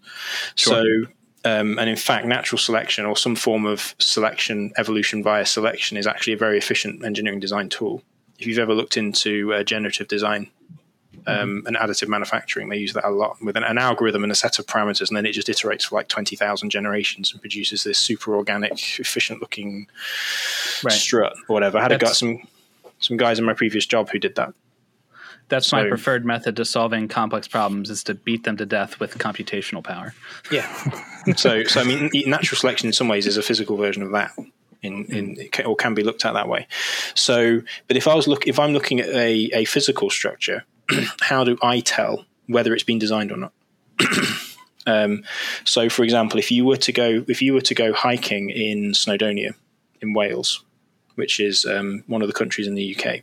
[0.55, 0.85] Sure.
[0.85, 1.11] So,
[1.45, 6.07] um, and in fact, natural selection or some form of selection, evolution via selection, is
[6.07, 8.01] actually a very efficient engineering design tool.
[8.43, 10.51] If you've ever looked into uh, generative design
[11.29, 14.35] um, and additive manufacturing, they use that a lot with an, an, algorithm and a
[14.35, 17.85] set of parameters, and then it just iterates for like twenty thousand generations and produces
[17.85, 19.87] this super organic, efficient-looking
[20.83, 20.93] Right.
[20.93, 21.79] strut or whatever.
[21.79, 22.49] I had a guy, some
[22.99, 24.53] some guys in my previous job who did that.
[25.49, 29.19] That's my preferred method to solving complex problems is to beat them to death with
[29.19, 30.15] computational power.
[30.51, 30.67] Yeah.
[31.37, 34.33] so, so I mean, natural selection in some ways is a physical version of that.
[34.83, 36.67] In, in or can be looked at that way.
[37.15, 40.65] So, but if I was look, if I'm looking at a, a physical structure,
[41.21, 43.53] how do I tell whether it's been designed or not?
[44.87, 45.23] um,
[45.65, 48.91] so, for example, if you were to go, if you were to go hiking in
[48.91, 49.55] Snowdonia,
[50.01, 50.65] in Wales,
[51.15, 53.21] which is um, one of the countries in the UK,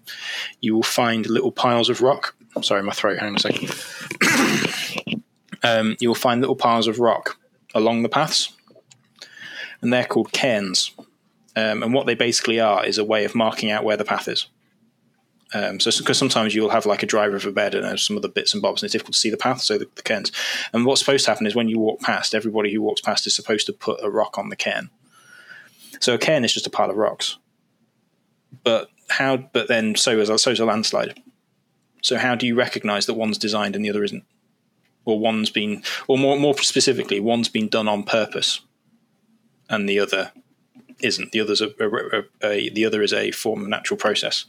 [0.62, 2.36] you will find little piles of rock.
[2.62, 3.19] Sorry, my throat.
[3.19, 5.24] Hang on a second.
[5.63, 7.38] um, you will find little piles of rock
[7.76, 8.56] along the paths,
[9.82, 10.91] and they're called cairns.
[11.60, 14.30] Um, and what they basically are is a way of marking out where the path
[14.30, 14.48] is.
[15.54, 18.28] Um, so, because sometimes you'll have like a dry river bed and there's some other
[18.30, 19.62] bits and bobs, and it's difficult to see the path.
[19.62, 20.32] So the, the cairns.
[20.72, 23.36] And what's supposed to happen is when you walk past, everybody who walks past is
[23.36, 24.89] supposed to put a rock on the cairn.
[26.00, 27.38] So a cairn is just a pile of rocks.
[28.63, 29.38] But how?
[29.38, 31.22] But then so is a, so is a landslide.
[32.02, 34.24] So how do you recognise that one's designed and the other isn't,
[35.04, 38.62] or one's been, or more more specifically, one's been done on purpose,
[39.69, 40.32] and the other
[41.01, 41.31] isn't.
[41.31, 44.45] The other's a, a, a, a the other is a form of natural process.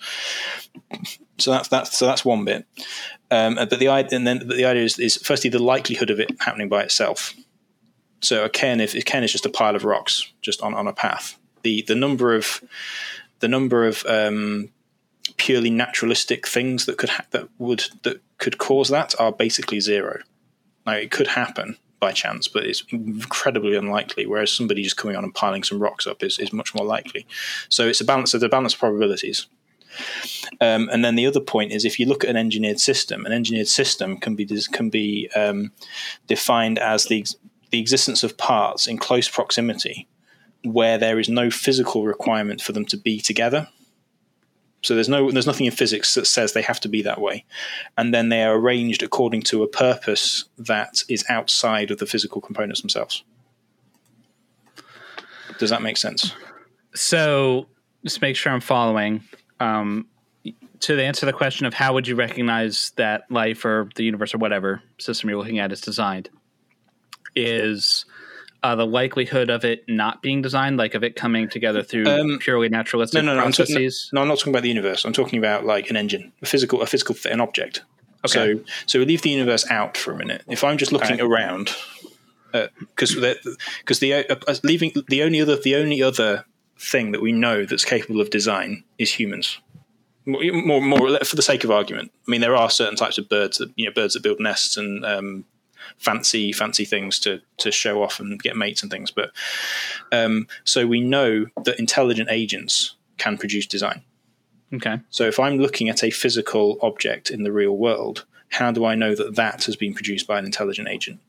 [1.38, 2.66] So that's that's so that's one bit.
[3.30, 6.30] Um, but the idea and then the idea is, is firstly the likelihood of it
[6.40, 7.34] happening by itself.
[8.22, 10.86] So a cairn, if a cairn is just a pile of rocks just on, on
[10.86, 12.62] a path, the the number of
[13.38, 14.70] the number of um,
[15.36, 20.20] purely naturalistic things that could ha- that would that could cause that are basically zero.
[20.86, 24.26] Now it could happen by chance, but it's incredibly unlikely.
[24.26, 27.26] Whereas somebody just coming on and piling some rocks up is, is much more likely.
[27.68, 29.46] So it's a balance of the balance of probabilities.
[30.60, 33.32] Um, and then the other point is if you look at an engineered system, an
[33.32, 35.72] engineered system can be can be um,
[36.26, 37.24] defined as the
[37.70, 40.08] the existence of parts in close proximity
[40.64, 43.68] where there is no physical requirement for them to be together.
[44.82, 47.44] So there's no there's nothing in physics that says they have to be that way,
[47.98, 52.40] and then they are arranged according to a purpose that is outside of the physical
[52.40, 53.22] components themselves.
[55.58, 56.32] Does that make sense?
[56.94, 57.66] So,
[58.02, 59.22] just make sure I'm following.
[59.60, 60.06] Um,
[60.80, 64.38] to answer the question of how would you recognize that life or the universe or
[64.38, 66.30] whatever system you're looking at is designed,
[67.36, 68.06] is
[68.62, 72.38] uh, the likelihood of it not being designed, like of it coming together through Um,
[72.38, 74.11] purely naturalistic no, no, no, I'm talking- processes?
[74.12, 75.05] No, I'm not talking about the universe.
[75.05, 77.83] I'm talking about like an engine, a physical, a physical, an object.
[78.27, 78.55] Okay.
[78.57, 80.42] So, so we leave the universe out for a minute.
[80.46, 81.70] If I'm just looking around,
[82.53, 86.44] because because the uh, uh, leaving the only other the only other
[86.79, 89.59] thing that we know that's capable of design is humans.
[90.27, 92.12] More, more, more for the sake of argument.
[92.29, 94.77] I mean, there are certain types of birds that you know, birds that build nests
[94.77, 95.44] and um,
[95.98, 99.11] fancy, fancy things to to show off and get mates and things.
[99.11, 99.33] But
[100.12, 104.03] um, so we know that intelligent agents can produce design.
[104.72, 105.00] Okay.
[105.11, 108.94] So if I'm looking at a physical object in the real world, how do I
[108.94, 111.20] know that that has been produced by an intelligent agent?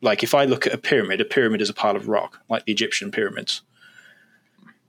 [0.00, 2.64] Like if I look at a pyramid, a pyramid is a pile of rock, like
[2.64, 3.62] the Egyptian pyramids.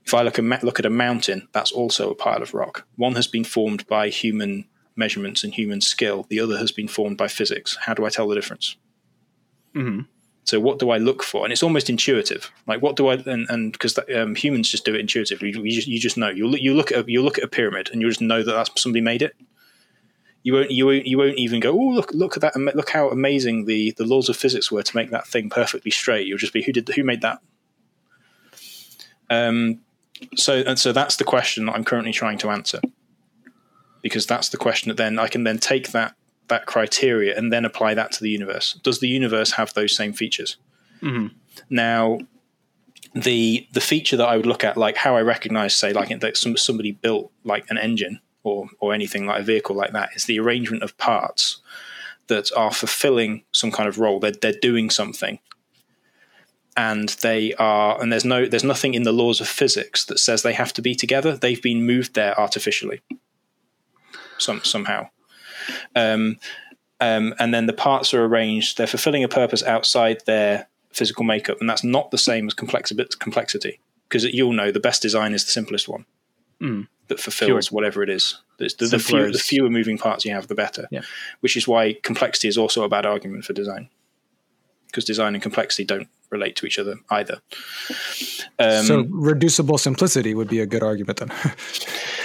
[0.04, 2.86] If I look, a, look at a mountain, that's also a pile of rock.
[2.96, 4.64] One has been formed by human
[4.96, 6.26] measurements and human skill.
[6.28, 7.76] The other has been formed by physics.
[7.80, 8.76] How do I tell the difference?
[9.74, 10.06] Mhm.
[10.44, 11.44] So what do I look for?
[11.44, 12.50] And it's almost intuitive.
[12.66, 15.50] Like what do I and and because um, humans just do it intuitively.
[15.50, 16.28] You just, you just know.
[16.28, 18.42] You look you look at a, you look at a pyramid and you just know
[18.42, 19.34] that that's somebody made it.
[20.42, 21.72] You won't you won't you won't even go.
[21.72, 22.56] Oh look look at that!
[22.56, 26.26] Look how amazing the the laws of physics were to make that thing perfectly straight.
[26.26, 27.38] You'll just be who did who made that.
[29.30, 29.80] Um,
[30.36, 32.80] so and so that's the question that I'm currently trying to answer,
[34.02, 36.14] because that's the question that then I can then take that
[36.48, 38.78] that criteria and then apply that to the universe.
[38.82, 40.56] Does the universe have those same features?
[41.00, 41.30] Mhm.
[41.70, 42.18] Now,
[43.14, 46.36] the the feature that I would look at, like how I recognize, say, like that
[46.36, 50.24] some, somebody built like an engine or or anything like a vehicle like that, is
[50.24, 51.60] the arrangement of parts
[52.28, 54.18] that are fulfilling some kind of role.
[54.20, 55.38] They're they're doing something,
[56.76, 60.42] and they are, and there's no there's nothing in the laws of physics that says
[60.42, 61.36] they have to be together.
[61.36, 63.00] They've been moved there artificially,
[64.42, 65.08] some somehow.
[65.94, 66.38] Um,
[67.00, 68.78] um, and then the parts are arranged.
[68.78, 72.92] They're fulfilling a purpose outside their physical makeup, and that's not the same as complex
[73.18, 73.80] complexity.
[74.08, 76.04] Because you'll know the best design is the simplest one.
[76.62, 76.86] Mm.
[77.08, 77.76] that fulfills Fewer.
[77.76, 78.40] whatever it is.
[78.58, 80.86] The, the, the, fewer, the fewer moving parts you have, the better.
[80.92, 81.00] Yeah.
[81.40, 83.88] Which is why complexity is also a bad argument for design,
[84.86, 87.40] because design and complexity don't relate to each other either.
[88.60, 91.32] Um, so reducible simplicity would be a good argument then.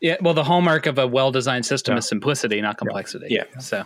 [0.00, 1.98] Yeah, well, the hallmark of a well-designed system Yeah.
[1.98, 3.26] is simplicity, not complexity.
[3.30, 3.44] Yeah.
[3.58, 3.84] So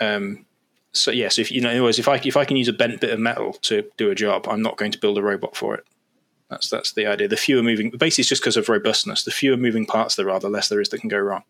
[0.00, 0.46] Um,
[0.92, 2.72] so yes, if you know, in other words, if I if I can use a
[2.72, 5.56] bent bit of metal to do a job, I'm not going to build a robot
[5.56, 5.84] for it.
[6.50, 7.28] That's that's the idea.
[7.28, 9.24] The fewer moving, basically, it's just because of robustness.
[9.24, 11.44] The fewer moving parts there are, the less there is that can go wrong.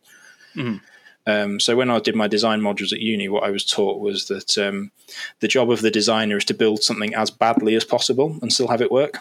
[0.54, 0.80] Mhm.
[1.26, 4.26] Um, so when I did my design modules at uni, what I was taught was
[4.26, 4.90] that um,
[5.40, 8.68] the job of the designer is to build something as badly as possible and still
[8.68, 9.18] have it work.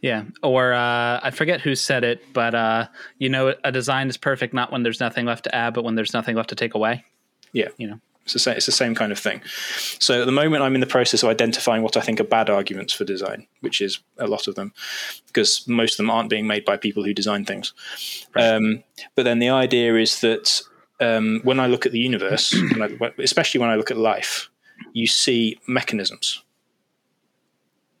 [0.00, 4.16] Yeah, or uh, I forget who said it, but uh, you know, a design is
[4.16, 6.74] perfect not when there's nothing left to add, but when there's nothing left to take
[6.74, 7.04] away.
[7.52, 7.68] Yeah.
[7.76, 8.00] You know.
[8.24, 9.40] It's the, same, it's the same kind of thing.
[9.98, 12.48] So at the moment, I'm in the process of identifying what I think are bad
[12.48, 14.72] arguments for design, which is a lot of them,
[15.26, 17.72] because most of them aren't being made by people who design things.
[18.36, 18.84] Um,
[19.16, 20.62] but then the idea is that
[21.00, 24.48] um, when I look at the universe, when I, especially when I look at life,
[24.92, 26.44] you see mechanisms.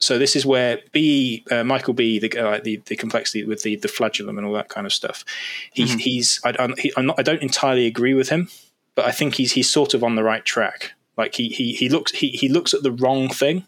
[0.00, 3.76] So this is where B, uh, Michael B, the, uh, the the complexity with the
[3.76, 5.24] the flagellum and all that kind of stuff.
[5.72, 8.48] He, He's I, I'm, he, I'm not, I don't entirely agree with him,
[8.94, 10.92] but I think he's he's sort of on the right track.
[11.16, 13.66] Like he he he looks he he looks at the wrong thing.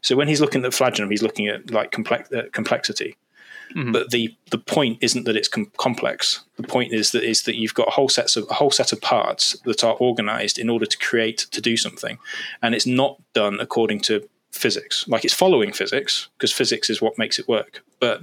[0.00, 3.16] So when he's looking at the flagellum, he's looking at like complex uh, complexity.
[3.92, 6.44] But the the point isn't that it's com- complex.
[6.56, 8.92] The point is that is that you've got a whole sets of a whole set
[8.92, 12.18] of parts that are organized in order to create to do something,
[12.62, 15.06] and it's not done according to physics.
[15.08, 17.82] Like it's following physics because physics is what makes it work.
[18.00, 18.22] But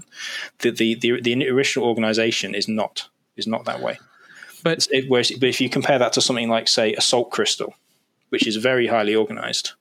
[0.60, 4.00] the the the, the original organization is not is not that way.
[4.64, 7.76] But It, whereas, but if you compare that to something like, say, a salt crystal,
[8.30, 9.74] which is very highly organized,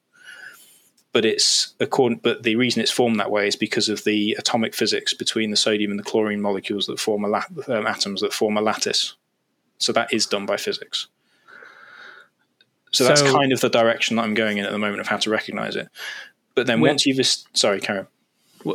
[1.12, 4.75] but it's according, but the reason it's formed that way is because of the atomic
[4.75, 8.57] physics between the sodium and the chlorine molecules that form lat, um, atoms that form
[8.57, 9.15] a lattice.
[9.79, 11.07] So that is done by physics.
[12.93, 15.07] So, that's So- kind of the direction that I'm going in at the moment of
[15.09, 15.88] how to recognize it.
[16.55, 18.07] But then When- once you've, sorry, Karen.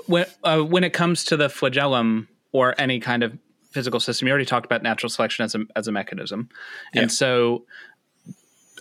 [0.07, 3.37] When uh, when it comes to the flagellum or any kind of
[3.71, 6.49] physical system, you already talked about natural selection as a as a mechanism,
[6.93, 7.03] Yeah.
[7.03, 7.65] and so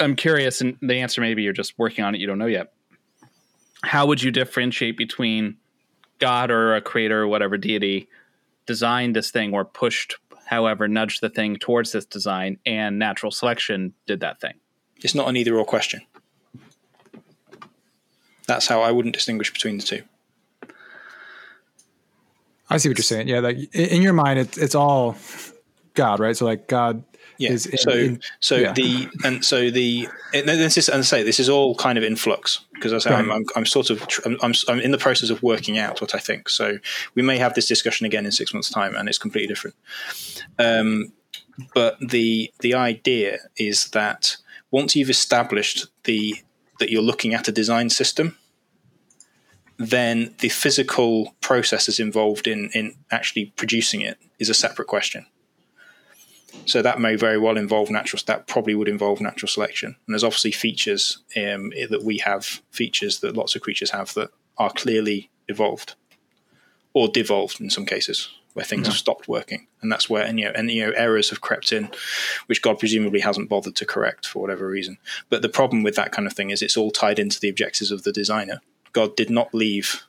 [0.01, 2.73] I'm curious, and the answer maybe you're just working on it, you don't know yet.
[3.85, 5.57] How would you differentiate between
[6.19, 8.09] God or a creator or whatever deity
[8.67, 13.95] designed this thing or pushed, however, nudged the thing towards this design, and natural selection
[14.07, 14.55] did that thing?
[15.05, 16.01] It's not an either or question.
[18.47, 20.03] That's how I wouldn't distinguish between the two.
[22.69, 23.29] I see what you're saying.
[23.29, 25.17] Yeah, like in your mind, it's it's all
[25.95, 26.37] God, right?
[26.37, 27.05] So like God
[27.39, 27.53] Yeah.
[27.53, 28.73] is in- so in- so yeah.
[28.73, 32.17] the and so the and this is and say this is all kind of in
[32.17, 35.31] flux because I say I'm, I'm I'm sort of I'm, I'm I'm in the process
[35.31, 36.49] of working out what I think.
[36.49, 36.79] So
[37.15, 39.77] we may have this discussion again in six months' time, and it's completely different.
[40.59, 41.13] Um,
[41.73, 44.37] but the the idea is that
[44.73, 46.35] once you've established the
[46.79, 48.37] that you're looking at a design system,
[49.79, 55.27] then the physical processes involved in in actually producing it is a separate question.
[56.65, 58.23] So that may very well involve natural.
[58.27, 59.97] That probably would involve natural selection.
[60.07, 64.31] And there's obviously features um, that we have, features that lots of creatures have that
[64.57, 65.95] are clearly evolved
[66.95, 70.47] or devolved in some cases, where things have stopped working, and that's where and you
[70.47, 71.91] know and you know errors have crept in,
[72.47, 74.97] which God presumably hasn't bothered to correct for whatever reason.
[75.29, 77.91] But the problem with that kind of thing is it's all tied into the objectives
[77.91, 78.63] of the designer.
[78.93, 80.05] God did not leave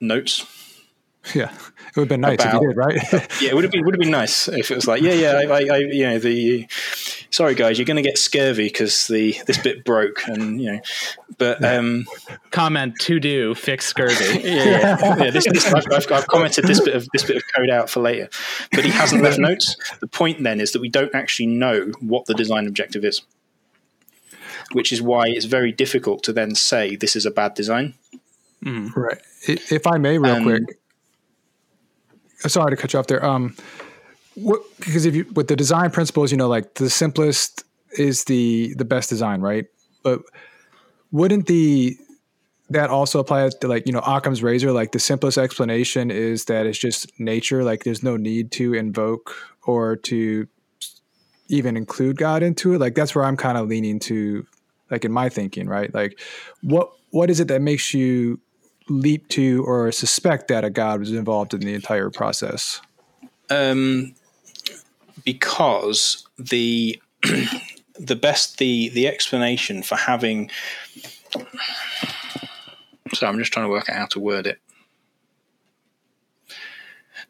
[0.00, 0.46] notes
[1.34, 2.94] yeah, it would have been nice if you did, right?
[3.42, 5.32] yeah, it would have been would have been nice if it was like, yeah, yeah,
[5.32, 6.66] I, I, I you know, the
[7.30, 10.80] sorry guys, you're going to get scurvy because the this bit broke, and you know,
[11.36, 12.06] but um,
[12.50, 14.40] Comment to do fix scurvy.
[14.44, 17.42] yeah, yeah, yeah this, this I've, I've, I've commented this bit of this bit of
[17.54, 18.28] code out for later,
[18.72, 19.76] but he hasn't left notes.
[20.00, 23.22] The point then is that we don't actually know what the design objective is,
[24.72, 27.94] which is why it's very difficult to then say this is a bad design.
[28.64, 29.18] right.
[29.46, 30.77] If I may, real Um, quick.
[32.46, 33.24] Sorry to cut you off there.
[33.24, 33.56] Um,
[34.34, 37.64] what, because if you with the design principles, you know, like the simplest
[37.98, 39.66] is the the best design, right?
[40.02, 40.20] But
[41.10, 41.96] wouldn't the
[42.70, 44.72] that also apply to like you know Occam's razor?
[44.72, 47.64] Like the simplest explanation is that it's just nature.
[47.64, 49.34] Like there's no need to invoke
[49.66, 50.46] or to
[51.48, 52.78] even include God into it.
[52.78, 54.46] Like that's where I'm kind of leaning to,
[54.90, 55.92] like in my thinking, right?
[55.92, 56.20] Like
[56.62, 58.38] what what is it that makes you
[58.88, 62.80] leap to or suspect that a God was involved in the entire process?
[63.50, 64.14] um,
[65.24, 67.00] because the
[67.98, 70.50] the best the the explanation for having
[73.14, 74.58] so I'm just trying to work out how to word it.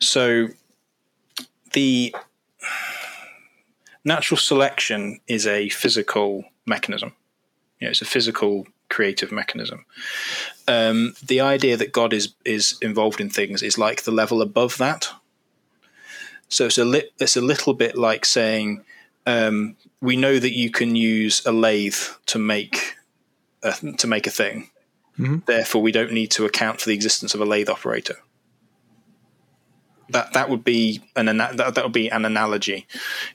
[0.01, 0.49] So
[1.73, 2.15] the
[4.05, 7.13] natural selection is a physical mechanism.
[7.81, 9.85] You know, it's a physical creative mechanism.
[10.67, 14.79] Um, the idea that God is is involved in things is like the level above
[14.79, 15.09] that.
[16.49, 18.85] So it's a li- it's a little bit like saying
[19.27, 21.95] um, we know that you can use a lathe
[22.27, 22.97] to make
[23.63, 24.71] a, to make a thing.
[25.19, 25.39] Mm-hmm.
[25.47, 28.17] Therefore, we don't need to account for the existence of a lathe operator.
[30.11, 32.87] That that would be an that, that would be an analogy.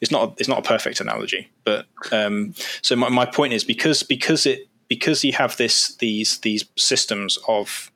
[0.01, 4.01] It's not it's not a perfect analogy, but um, so my, my point is because
[4.01, 7.91] because it because you have this these these systems of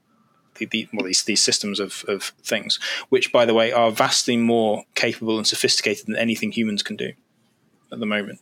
[0.55, 2.79] the, the, well, these these systems of, of things,
[3.09, 7.11] which by the way are vastly more capable and sophisticated than anything humans can do
[7.91, 8.39] at the moment.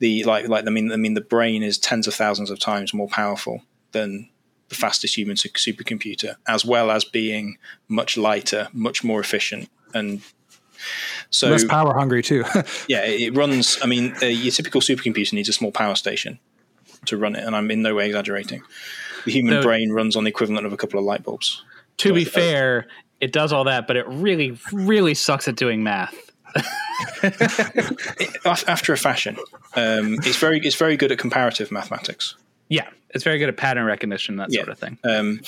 [0.00, 2.92] The like like I mean I mean the brain is tens of thousands of times
[2.92, 3.62] more powerful
[3.92, 4.28] than
[4.68, 7.56] the fastest human supercomputer, as well as being
[7.86, 10.22] much lighter, much more efficient, and
[11.30, 12.44] so less power hungry too.
[12.88, 13.78] yeah, it runs.
[13.80, 16.40] I mean, uh, your typical supercomputer needs a small power station
[17.06, 18.62] to run it, and I'm in no way exaggerating.
[19.24, 21.62] The human no, brain runs on the equivalent of a couple of light bulbs.
[21.98, 22.86] To be fair,
[23.20, 26.14] it does all that, but it really, really sucks at doing math.
[28.44, 29.36] After a fashion,
[29.76, 32.34] um, it's very it's very good at comparative mathematics.
[32.68, 34.60] Yeah, it's very good at pattern recognition, that yeah.
[34.60, 34.98] sort of thing.
[35.04, 35.40] Um,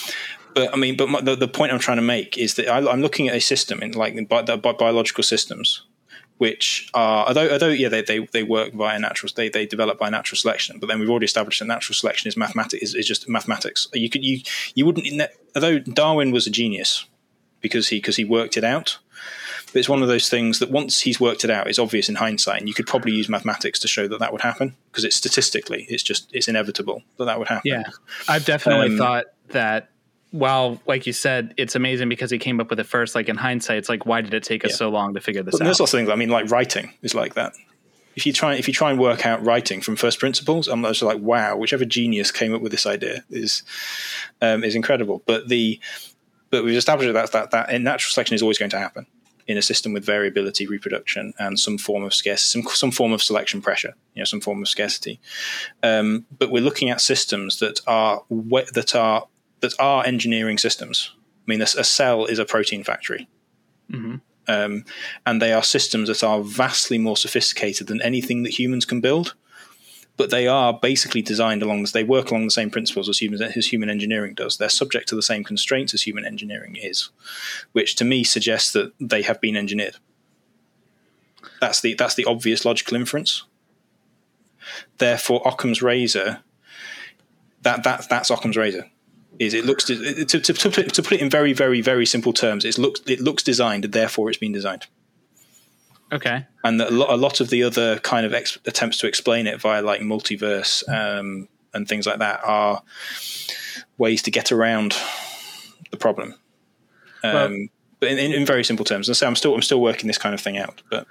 [0.55, 2.78] but I mean, but my, the, the point I'm trying to make is that I,
[2.92, 5.82] am looking at a system in like bi- the bi- biological systems,
[6.43, 10.11] which are although although yeah they, they, they work via natural they they develop by
[10.11, 13.28] natural selection, but then we've already established that natural selection is mathematics is, is just
[13.28, 13.86] mathematics.
[13.95, 14.40] You could you
[14.74, 15.07] you wouldn't
[15.55, 17.07] although Darwin was a genius
[17.61, 18.99] because he because he worked it out.
[19.66, 22.16] But it's one of those things that once he's worked it out, it's obvious in
[22.16, 25.14] hindsight, and you could probably use mathematics to show that that would happen because it's
[25.14, 27.70] statistically, it's just it's inevitable that that would happen.
[27.70, 27.84] Yeah,
[28.28, 29.90] I've definitely um, thought that.
[30.32, 33.14] While, like you said, it's amazing because he came up with it first.
[33.14, 34.76] Like in hindsight, it's like, why did it take us yeah.
[34.76, 35.64] so long to figure this but out?
[35.64, 36.08] There's also things.
[36.08, 37.52] I mean, like writing is like that
[38.16, 41.02] if you try if you try and work out writing from first principles, I'm just
[41.02, 43.62] like, wow, whichever genius came up with this idea is
[44.40, 45.22] um, is incredible.
[45.26, 45.80] But the
[46.50, 49.06] but we've established that that that natural selection is always going to happen
[49.48, 53.20] in a system with variability, reproduction, and some form of scarcity, some, some form of
[53.20, 55.18] selection pressure, you know, some form of scarcity.
[55.82, 59.26] Um, but we're looking at systems that are that are
[59.62, 61.12] that are engineering systems.
[61.16, 63.28] I mean, a, a cell is a protein factory.
[63.90, 64.16] Mm-hmm.
[64.48, 64.84] Um,
[65.24, 69.34] and they are systems that are vastly more sophisticated than anything that humans can build
[70.16, 73.66] but they are basically designed along they work along the same principles as human as
[73.66, 74.56] human engineering does.
[74.56, 77.10] They're subject to the same constraints as human engineering is,
[77.72, 79.96] which to me suggests that they have been engineered.
[81.60, 83.42] That's the that's the obvious logical inference.
[84.98, 86.44] Therefore, Occam's razor.
[87.62, 88.90] That that that's Occam's razor.
[89.38, 92.06] Is it looks to, to, to, put it, to put it in very very very
[92.06, 92.64] simple terms?
[92.64, 94.86] It looks it looks designed, and therefore it's been designed.
[96.12, 96.46] Okay.
[96.62, 99.60] And a lot, a lot of the other kind of ex- attempts to explain it
[99.60, 102.82] via like multiverse um, and things like that are
[103.96, 104.94] ways to get around
[105.90, 106.34] the problem.
[107.24, 107.66] Um, well,
[108.00, 110.34] but in, in, very simple terms, and so I'm still I'm still working this kind
[110.34, 110.82] of thing out.
[110.90, 111.06] But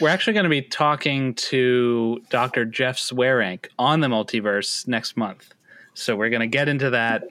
[0.00, 2.64] we're actually going to be talking to Dr.
[2.64, 5.52] Jeff Zweerink on the multiverse next month,
[5.94, 7.24] so we're going to get into that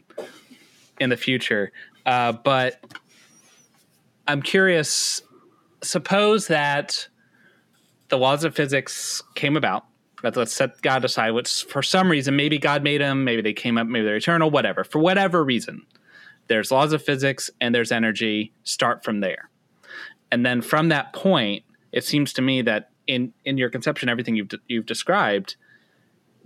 [0.99, 1.71] in the future.
[2.05, 2.83] Uh, but
[4.27, 5.21] I'm curious
[5.81, 7.07] suppose that
[8.09, 9.85] the laws of physics came about.
[10.23, 11.31] let's set God aside.
[11.31, 14.49] Which, for some reason, maybe God made them, maybe they came up, maybe they're eternal,
[14.49, 14.83] whatever.
[14.83, 15.85] For whatever reason,
[16.47, 18.53] there's laws of physics and there's energy.
[18.63, 19.49] Start from there,
[20.31, 24.35] and then from that point, it seems to me that in in your conception, everything
[24.35, 25.55] you've you've described,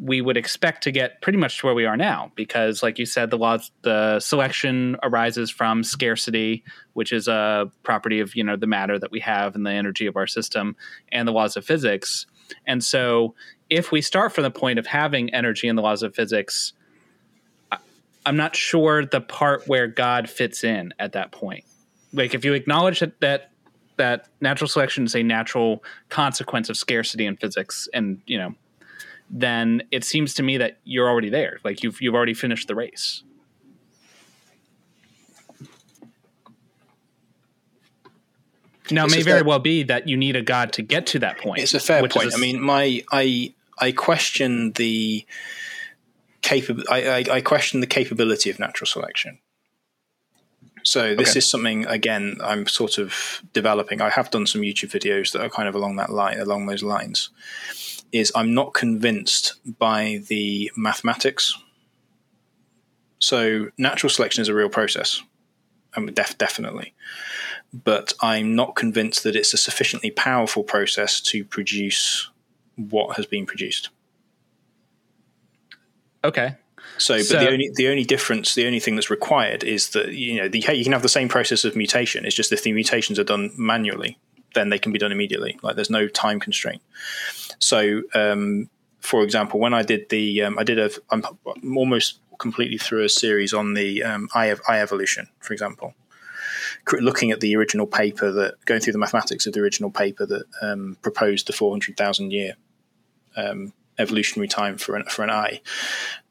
[0.01, 3.05] we would expect to get pretty much to where we are now because like you
[3.05, 8.55] said the laws the selection arises from scarcity which is a property of you know
[8.55, 10.75] the matter that we have and the energy of our system
[11.11, 12.25] and the laws of physics.
[12.65, 13.35] And so
[13.69, 16.73] if we start from the point of having energy and the laws of physics
[18.25, 21.63] i'm not sure the part where god fits in at that point.
[22.11, 23.51] Like if you acknowledge that that
[23.97, 28.55] that natural selection is a natural consequence of scarcity in physics and you know
[29.31, 31.59] then it seems to me that you're already there.
[31.63, 33.23] Like you've you've already finished the race.
[38.91, 41.37] Now, it may very well be that you need a god to get to that
[41.37, 41.61] point.
[41.61, 42.33] It's a fair point.
[42.33, 45.25] A, I mean, my I I question the
[46.41, 46.83] capable.
[46.91, 49.39] I, I, I, question the capability of natural selection.
[50.83, 51.37] So this okay.
[51.37, 54.01] is something again I'm sort of developing.
[54.01, 56.83] I have done some YouTube videos that are kind of along that line, along those
[56.83, 57.29] lines
[58.11, 61.57] is I'm not convinced by the mathematics.
[63.19, 65.21] So natural selection is a real process,
[65.95, 66.93] um, def- definitely.
[67.73, 72.29] but I'm not convinced that it's a sufficiently powerful process to produce
[72.75, 73.89] what has been produced.
[76.23, 76.55] Okay.
[76.97, 80.13] So, but So- the only the only difference, the only thing that's required is that
[80.13, 82.25] you know the, you can have the same process of mutation.
[82.25, 84.19] It's just if the mutations are done manually,
[84.53, 85.59] then they can be done immediately.
[85.61, 86.81] Like there's no time constraint.
[87.59, 91.23] So, um, for example, when I did the, um, I did a, I'm
[91.75, 95.93] almost completely through a series on the um, eye, eye evolution, for example,
[96.91, 100.45] looking at the original paper that going through the mathematics of the original paper that
[100.61, 102.55] um, proposed the 400,000 year
[103.35, 105.61] um, evolutionary time for an, for an eye.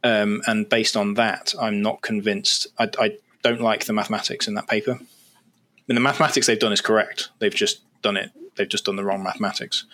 [0.02, 2.66] Um, and based on that, I'm not convinced.
[2.78, 4.92] I, I don't like the mathematics in that paper.
[4.92, 7.30] I mean, the mathematics they've done is correct.
[7.38, 8.30] They've just done it.
[8.56, 9.84] They've just done the wrong mathematics.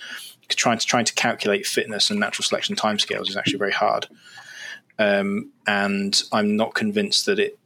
[0.49, 4.07] Trying to trying to calculate fitness and natural selection timescales is actually very hard.
[4.99, 7.59] Um, and I'm not convinced that it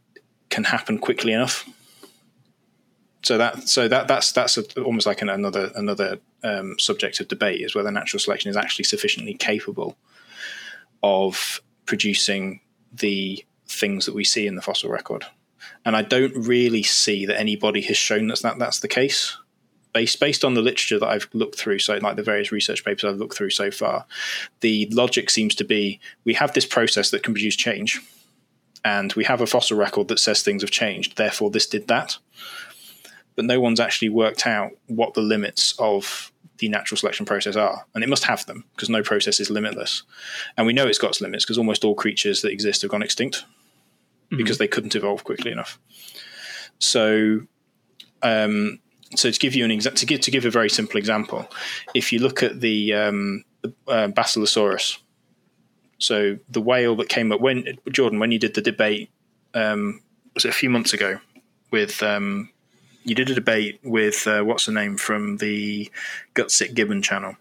[0.49, 1.69] can happen quickly enough.
[3.23, 7.29] So that so that that's that's a, almost like an, another another um, subject of
[7.29, 9.97] debate is whether natural selection is actually sufficiently capable
[11.03, 12.61] of producing
[12.93, 15.27] the things that we see in the fossil record.
[15.85, 19.37] And I don't really see that anybody has shown that that's the case.
[19.93, 23.05] Based based on the literature that I've looked through, so like the various research papers
[23.05, 24.07] I've looked through so far,
[24.61, 28.01] the logic seems to be we have this process that can produce change,
[28.85, 31.17] and we have a fossil record that says things have changed.
[31.17, 32.19] Therefore, this did that.
[33.35, 37.85] But no one's actually worked out what the limits of the natural selection process are,
[37.95, 40.03] and it must have them because no process is limitless.
[40.57, 43.03] And we know it's got its limits because almost all creatures that exist have gone
[43.03, 43.45] extinct
[44.31, 45.79] because they couldn't evolve quickly enough.
[46.79, 47.41] So,
[48.23, 48.79] um,
[49.15, 51.51] so to give you an exa- to give to give a very simple example,
[51.95, 54.99] if you look at the, um, the uh, Basilosaurus,
[55.99, 59.11] so the whale that came up when Jordan when you did the debate
[59.55, 60.01] um,
[60.35, 61.19] was it a few months ago
[61.71, 62.51] with um,
[63.05, 65.91] you did a debate with uh, what's the name from the
[66.35, 67.37] Gutsick Gibbon channel.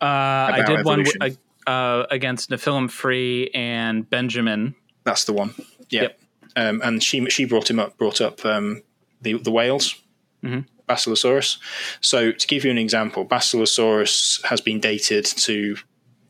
[0.00, 1.18] Uh, I did one evolution.
[1.20, 1.36] w-
[1.66, 4.74] uh, against Nephilim Free and Benjamin.
[5.04, 5.54] That's the one.
[5.90, 6.02] Yeah.
[6.02, 6.20] Yep.
[6.56, 8.82] Um, and she she brought him up, brought up um,
[9.22, 10.00] the the whales,
[10.44, 10.66] Mhm.
[10.88, 11.56] Basilosaurus.
[12.00, 15.76] So to give you an example, Basilosaurus has been dated to,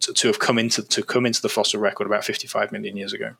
[0.00, 3.12] to to have come into to come into the fossil record about 55 million years
[3.12, 3.34] ago,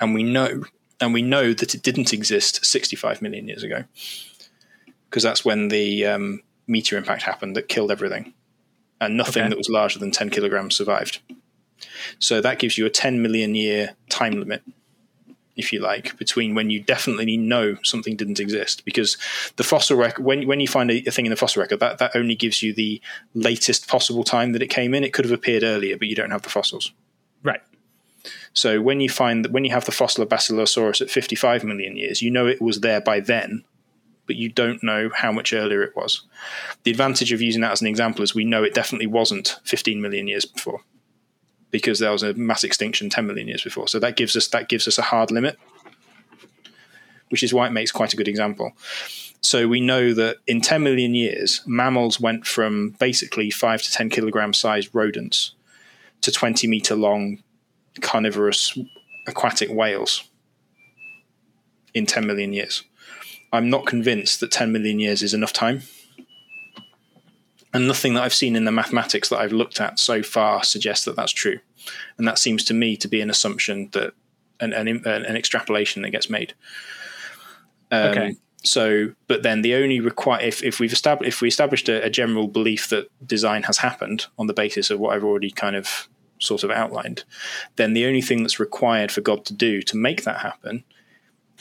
[0.00, 0.64] and we know
[1.00, 3.84] and we know that it didn't exist 65 million years ago,
[5.10, 8.32] because that's when the um, meteor impact happened that killed everything,
[9.00, 9.50] and nothing Okay.
[9.50, 11.20] that was larger than 10 kilograms survived.
[12.18, 14.62] So that gives you a 10 million year time limit,
[15.56, 18.84] if you like, between when you definitely know something didn't exist.
[18.84, 19.16] Because
[19.56, 21.98] the fossil record, when, when you find a, a thing in the fossil record, that,
[21.98, 23.00] that only gives you the
[23.34, 25.04] latest possible time that it came in.
[25.04, 26.92] It could have appeared earlier, but you don't have the fossils.
[27.42, 27.60] Right.
[28.52, 31.96] So when you find that when you have the fossil of Basilosaurus at 55 million
[31.96, 33.64] years, you know it was there by then,
[34.26, 36.22] but you don't know how much earlier it was.
[36.84, 40.00] The advantage of using that as an example is we know it definitely wasn't 15
[40.00, 40.80] million years before
[41.74, 43.88] because there was a mass extinction 10 million years before.
[43.88, 45.58] So that gives us that gives us a hard limit,
[47.30, 48.74] which is why it makes quite a good example.
[49.40, 54.08] So we know that in 10 million years, mammals went from basically five to 10
[54.10, 55.56] kilogram sized rodents
[56.20, 57.42] to 20 meter long
[58.00, 58.78] carnivorous
[59.26, 60.30] aquatic whales
[61.92, 62.84] in 10 million years.
[63.52, 65.82] I'm not convinced that 10 million years is enough time.
[67.74, 71.04] And nothing that I've seen in the mathematics that I've looked at so far suggests
[71.04, 71.58] that that's true.
[72.16, 74.14] And that seems to me to be an assumption that
[74.60, 76.54] an, an, an extrapolation that gets made.
[77.90, 78.36] Um, Okay.
[78.62, 82.08] So, but then the only require if, if we've established if we established a, a
[82.08, 86.08] general belief that design has happened on the basis of what I've already kind of
[86.38, 87.24] sort of outlined,
[87.76, 90.82] then the only thing that's required for God to do to make that happen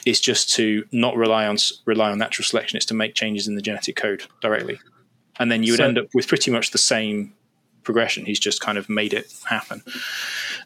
[0.06, 2.78] is just to not rely on rely on natural selection.
[2.78, 4.80] It's to make changes in the genetic code directly,
[5.40, 7.34] and then you would So- end up with pretty much the same
[7.84, 8.26] progression.
[8.26, 9.84] He's just kind of made it happen.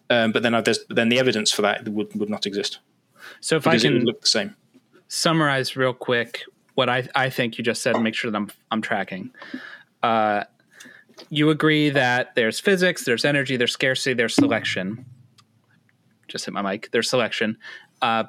[0.10, 2.80] Um, but then uh, there's then the evidence for that would would not exist
[3.42, 4.56] So if I can look the same.
[5.08, 6.44] summarize real quick
[6.76, 9.32] what I, I think you just said and make sure that I'm, I'm tracking.
[10.04, 10.44] Uh,
[11.30, 15.04] you agree that there's physics, there's energy, there's scarcity, there's selection.
[16.28, 16.90] Just hit my mic.
[16.92, 17.58] There's selection.
[18.02, 18.26] Uh,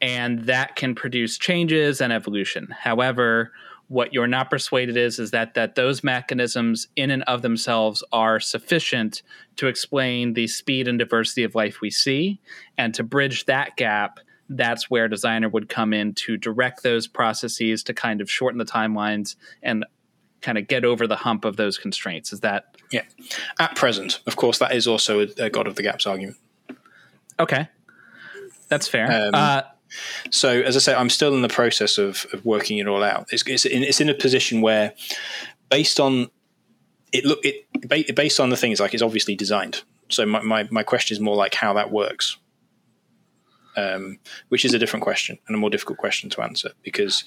[0.00, 2.74] and that can produce changes and evolution.
[2.76, 3.52] However,
[3.92, 8.40] what you're not persuaded is is that that those mechanisms in and of themselves are
[8.40, 9.22] sufficient
[9.56, 12.40] to explain the speed and diversity of life we see
[12.78, 14.18] and to bridge that gap
[14.48, 18.64] that's where designer would come in to direct those processes to kind of shorten the
[18.64, 19.84] timelines and
[20.40, 23.02] kind of get over the hump of those constraints is that Yeah.
[23.58, 26.38] At present, of course, that is also a, God of the Gaps argument.
[27.38, 27.68] okay
[28.68, 29.62] that's fair Um, uh,
[30.30, 33.28] So, as I say, I'm still in the process of, of working it all out.
[33.32, 34.94] It's, it's, in, it's in a position where,
[35.70, 36.30] based on
[37.12, 39.82] it, look it based on the things like it's obviously designed.
[40.08, 42.36] So my, my, my question is more like how that works,
[43.76, 44.18] um,
[44.48, 47.24] which is a different question and a more difficult question to answer because,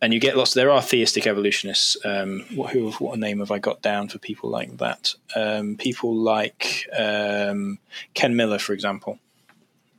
[0.00, 0.54] and you get lots.
[0.54, 1.96] There are theistic evolutionists.
[2.04, 5.14] Um, what, who, what name have I got down for people like that?
[5.34, 7.78] Um, people like um,
[8.14, 9.18] Ken Miller, for example.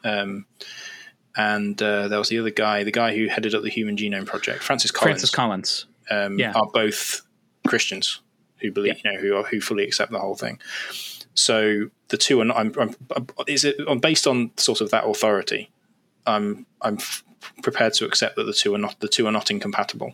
[0.04, 0.46] Um,
[1.36, 4.26] and uh, there was the other guy, the guy who headed up the Human Genome
[4.26, 5.20] Project, Francis Collins.
[5.22, 6.52] Francis Collins, um, Yeah.
[6.54, 7.22] are both
[7.68, 8.22] Christians
[8.58, 10.60] who believe, you know, who are, who fully accept the whole thing.
[11.34, 12.58] So the two are not.
[12.58, 15.72] I'm, I'm, is it based on sort of that authority?
[16.28, 17.24] I'm I'm f-
[17.64, 20.14] prepared to accept that the two are not the two are not incompatible.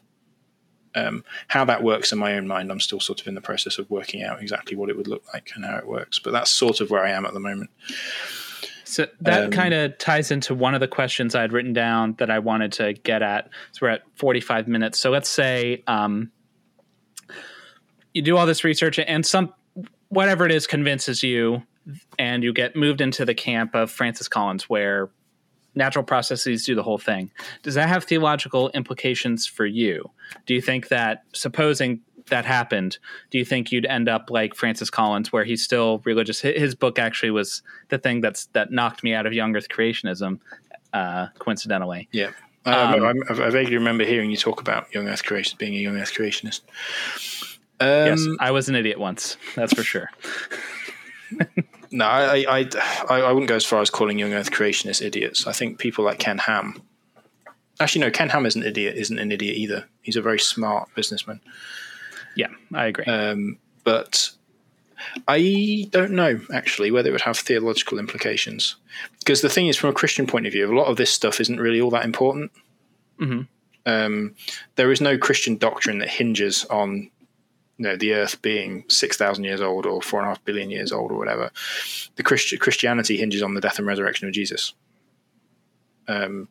[0.95, 3.77] Um, how that works in my own mind, I'm still sort of in the process
[3.77, 6.17] of working out exactly what it would look like and how it works.
[6.19, 7.69] But that's sort of where I am at the moment.
[8.87, 12.15] So that Um, kind of ties into one of the questions I had written down
[12.19, 13.49] that I wanted to get at.
[13.73, 14.97] So we're at 45 minutes.
[14.99, 16.31] So let's say um,
[18.13, 19.53] you do all this research and some
[20.09, 21.63] whatever it is convinces you,
[22.17, 25.09] and you get moved into the camp of Francis Collins, where
[25.75, 27.31] natural processes do the whole thing.
[27.63, 30.09] Does that have theological implications for you?
[30.45, 32.97] Do you think that supposing that happened,
[33.31, 36.41] do you think you'd end up like Francis Collins, where he's still religious?
[36.41, 40.39] His book actually was the thing that's that knocked me out of young Earth creationism,
[40.93, 42.09] uh, coincidentally.
[42.11, 42.31] Yeah.
[42.65, 45.79] I, remember, I, I vaguely remember hearing you talk about young Earth creation, being a
[45.79, 46.61] young Earth creationist.
[47.79, 49.37] Um, yes, I was an idiot once.
[49.55, 50.09] That's for sure.
[51.91, 52.69] No, I, I,
[53.09, 55.47] I, I wouldn't go as far as calling young Earth creationists idiots.
[55.47, 56.81] I think people like Ken Ham.
[57.79, 58.97] Actually, no, Ken Ham isn't an idiot.
[58.97, 59.87] Isn't an idiot either.
[60.01, 61.39] He's a very smart businessman.
[62.37, 63.03] Yeah, I agree.
[63.05, 64.29] Um, but
[65.27, 68.75] I don't know actually whether it would have theological implications.
[69.19, 71.41] Because the thing is, from a Christian point of view, a lot of this stuff
[71.41, 72.51] isn't really all that important.
[73.19, 73.47] Mhm.
[73.85, 74.35] Um,
[74.75, 77.09] there is no Christian doctrine that hinges on
[77.77, 80.69] you know the Earth being six thousand years old or four and a half billion
[80.69, 81.51] years old or whatever.
[82.17, 84.73] The Christi- Christianity hinges on the death and resurrection of Jesus.
[86.07, 86.47] Um,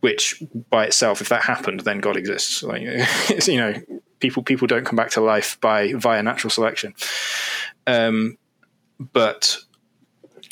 [0.00, 0.40] which
[0.70, 2.62] by itself, if that happened, then God exists.
[2.62, 3.74] Like it's, you know,
[4.20, 6.94] people people don't come back to life by via natural selection.
[7.86, 8.38] Um,
[8.98, 9.58] but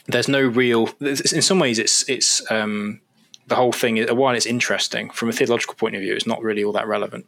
[0.07, 0.91] there's no real.
[1.01, 3.01] In some ways, it's it's um,
[3.47, 4.05] the whole thing.
[4.09, 7.27] While it's interesting from a theological point of view, it's not really all that relevant.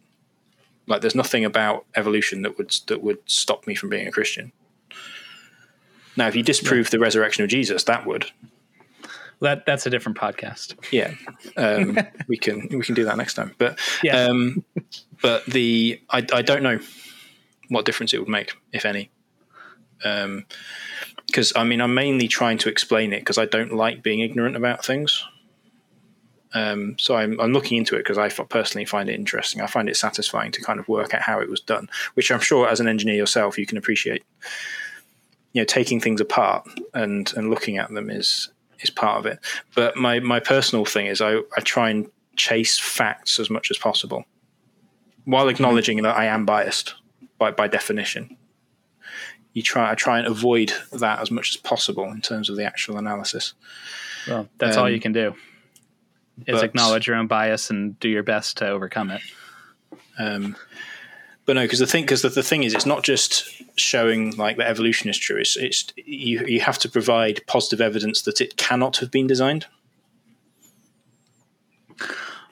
[0.87, 4.51] Like, there's nothing about evolution that would that would stop me from being a Christian.
[6.17, 8.31] Now, if you disprove the resurrection of Jesus, that would.
[9.41, 10.75] That that's a different podcast.
[10.91, 11.13] Yeah,
[11.57, 13.53] um, we can we can do that next time.
[13.57, 14.25] But Yeah.
[14.25, 14.63] um,
[15.21, 16.79] but the I, I don't know
[17.69, 19.11] what difference it would make, if any.
[19.99, 24.55] Because I mean, I'm mainly trying to explain it because I don't like being ignorant
[24.55, 25.23] about things.
[26.53, 29.61] Um, so I'm, I'm looking into it because I f- personally find it interesting.
[29.61, 32.39] I find it satisfying to kind of work out how it was done, which I'm
[32.39, 34.23] sure as an engineer yourself you can appreciate.
[35.53, 38.49] You know, taking things apart and and looking at them is
[38.81, 39.39] is part of it.
[39.75, 43.77] But my my personal thing is I, I try and chase facts as much as
[43.77, 44.25] possible,
[45.25, 46.95] while acknowledging that I am biased
[47.37, 48.37] by by definition.
[49.53, 52.65] You try I try and avoid that as much as possible in terms of the
[52.65, 53.53] actual analysis.
[54.27, 55.35] Well, that's all Um, you can do.
[56.47, 59.21] Is but- acknowledge your own bias and do your best to overcome it.
[60.17, 60.55] Um,
[61.49, 64.57] but no, because the thing, because the, the thing is, it's not just showing like
[64.57, 65.37] that evolution is true.
[65.37, 69.65] It's, it's you, you have to provide positive evidence that it cannot have been designed.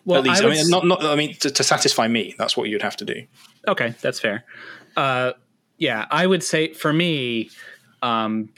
[0.04, 1.04] Well, At least, I I, mean, s- not, not.
[1.06, 3.28] I mean, to, to satisfy me, that's what you'd have to do.
[3.68, 4.45] Okay, that's fair.
[4.95, 5.34] Uh,
[5.78, 7.52] yeah, I would say for me,
[8.02, 8.50] um,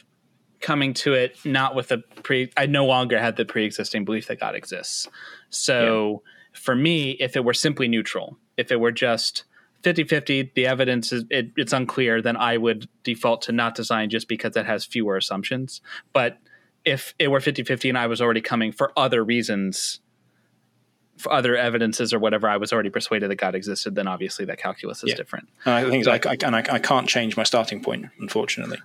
[0.62, 4.40] coming to it not with a pre, I no longer had the pre-existing belief that
[4.40, 5.06] God exists.
[5.50, 6.24] So
[6.54, 9.44] for me, if it were simply neutral, if it were just
[9.84, 14.28] 50-50, the evidence is it, it's unclear, then I would default to not design just
[14.28, 15.82] because it has fewer assumptions.
[16.14, 16.38] But
[16.86, 20.00] if it were 50-50 and I was already coming for other reasons
[21.18, 24.58] for other evidences or whatever, I was already persuaded that God existed, then obviously that
[24.58, 25.16] calculus is Yeah.
[25.16, 25.50] different.
[25.66, 28.78] And I think I, I, and I, I can't change my starting point, unfortunately.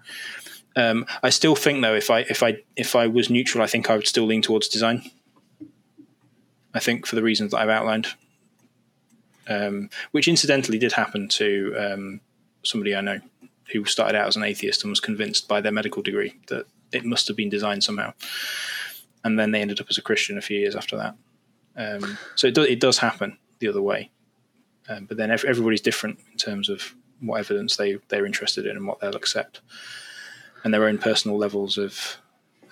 [0.74, 3.88] Um, I still think though, if I if I if I was neutral, I think
[3.88, 5.08] I would still lean towards design.
[6.74, 8.08] I think for the reasons that I've outlined,
[9.48, 12.20] um, which incidentally did happen to um,
[12.62, 13.20] somebody I know
[13.72, 17.04] who started out as an atheist and was convinced by their medical degree that it
[17.04, 18.12] must have been designed somehow,
[19.24, 21.14] and then they ended up as a Christian a few years after that.
[21.76, 24.10] Um, so it, do, it does happen the other way,
[24.88, 28.76] um, but then ev- everybody's different in terms of what evidence they they're interested in
[28.76, 29.60] and what they'll accept,
[30.62, 32.18] and their own personal levels of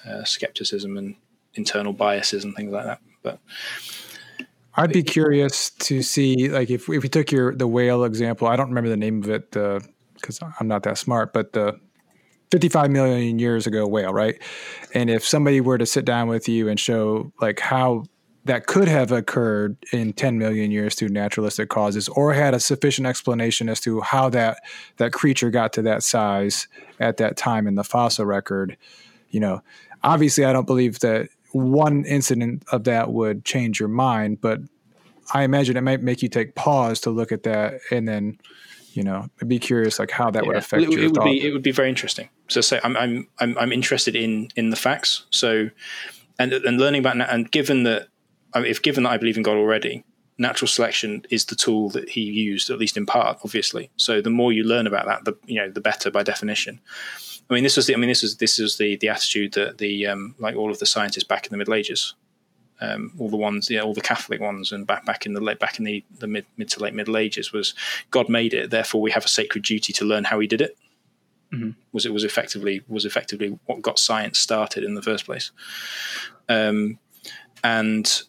[0.06, 1.16] uh, skepticism and
[1.54, 3.00] internal biases and things like that.
[3.22, 3.38] But
[4.74, 8.56] I'd be curious to see, like, if if we took your the whale example, I
[8.56, 9.80] don't remember the name of it uh,
[10.14, 11.78] because I'm not that smart, but the
[12.52, 14.40] 55 million years ago whale, right?
[14.94, 18.04] And if somebody were to sit down with you and show like how
[18.44, 23.06] that could have occurred in 10 million years through naturalistic causes or had a sufficient
[23.06, 24.58] explanation as to how that
[24.96, 26.66] that creature got to that size
[27.00, 28.76] at that time in the fossil record
[29.30, 29.62] you know
[30.02, 34.60] obviously i don't believe that one incident of that would change your mind but
[35.32, 38.38] i imagine it might make you take pause to look at that and then
[38.92, 40.48] you know be curious like how that yeah.
[40.48, 41.24] would affect it, your it would thought.
[41.24, 44.70] be it would be very interesting so say I'm, I'm i'm i'm interested in in
[44.70, 45.68] the facts so
[46.38, 48.08] and and learning about and given that
[48.54, 50.04] um, if given that I believe in God already,
[50.38, 53.90] natural selection is the tool that he used, at least in part, obviously.
[53.96, 56.80] So the more you learn about that, the you know the better by definition.
[57.52, 59.76] I mean, this was the I mean this is this is the the attitude that
[59.76, 62.14] the um, like all of the scientists back in the Middle Ages,
[62.80, 65.58] um, all the ones, yeah, all the Catholic ones, and back back in the late
[65.58, 67.74] back in the, the mid mid to late Middle Ages was
[68.10, 70.78] God made it, therefore we have a sacred duty to learn how He did it.
[71.52, 71.70] Mm-hmm.
[71.92, 75.50] Was it was effectively was effectively what got science started in the first place,
[76.48, 76.98] um,
[77.62, 78.22] and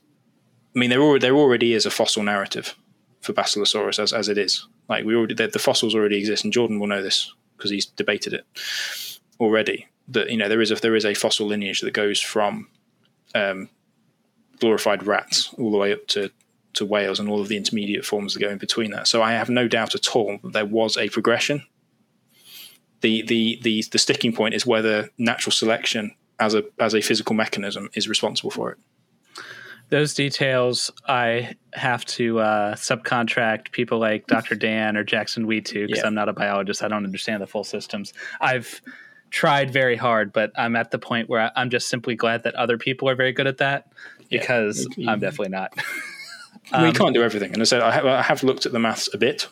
[0.75, 2.75] I mean, there already, there already is a fossil narrative
[3.21, 4.67] for Basilosaurus as, as it is.
[4.89, 7.85] Like we already, the, the fossils already exist, and Jordan will know this because he's
[7.85, 8.45] debated it
[9.39, 9.87] already.
[10.09, 12.67] That you know there is a there is a fossil lineage that goes from
[13.33, 13.69] um,
[14.59, 16.31] glorified rats all the way up to
[16.73, 19.07] to whales and all of the intermediate forms that go in between that.
[19.07, 21.63] So I have no doubt at all that there was a progression.
[23.01, 27.35] The the the the sticking point is whether natural selection as a as a physical
[27.35, 28.77] mechanism is responsible for it
[29.93, 34.55] those details I have to uh, subcontract people like Dr.
[34.55, 36.07] Dan or Jackson Wheat to because yeah.
[36.07, 36.81] I'm not a biologist.
[36.81, 38.11] I don't understand the full systems.
[38.41, 38.81] I've
[39.33, 42.77] tried very hard, but I'm at the point where I'm just simply glad that other
[42.77, 43.91] people are very good at that
[44.29, 45.11] because yeah.
[45.11, 45.73] I'm definitely not.
[46.71, 48.79] um, we can't do everything, and I said I have, I have looked at the
[48.79, 49.49] maths a bit,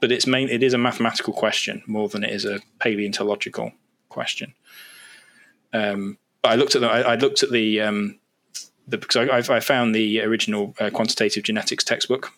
[0.00, 3.72] but it's main it is a mathematical question more than it is a paleontological
[4.08, 4.52] question.
[5.72, 8.18] Um, I looked at the I, I looked at the um,
[8.88, 12.32] the, because I, I, found the original uh, quantitative genetics textbook,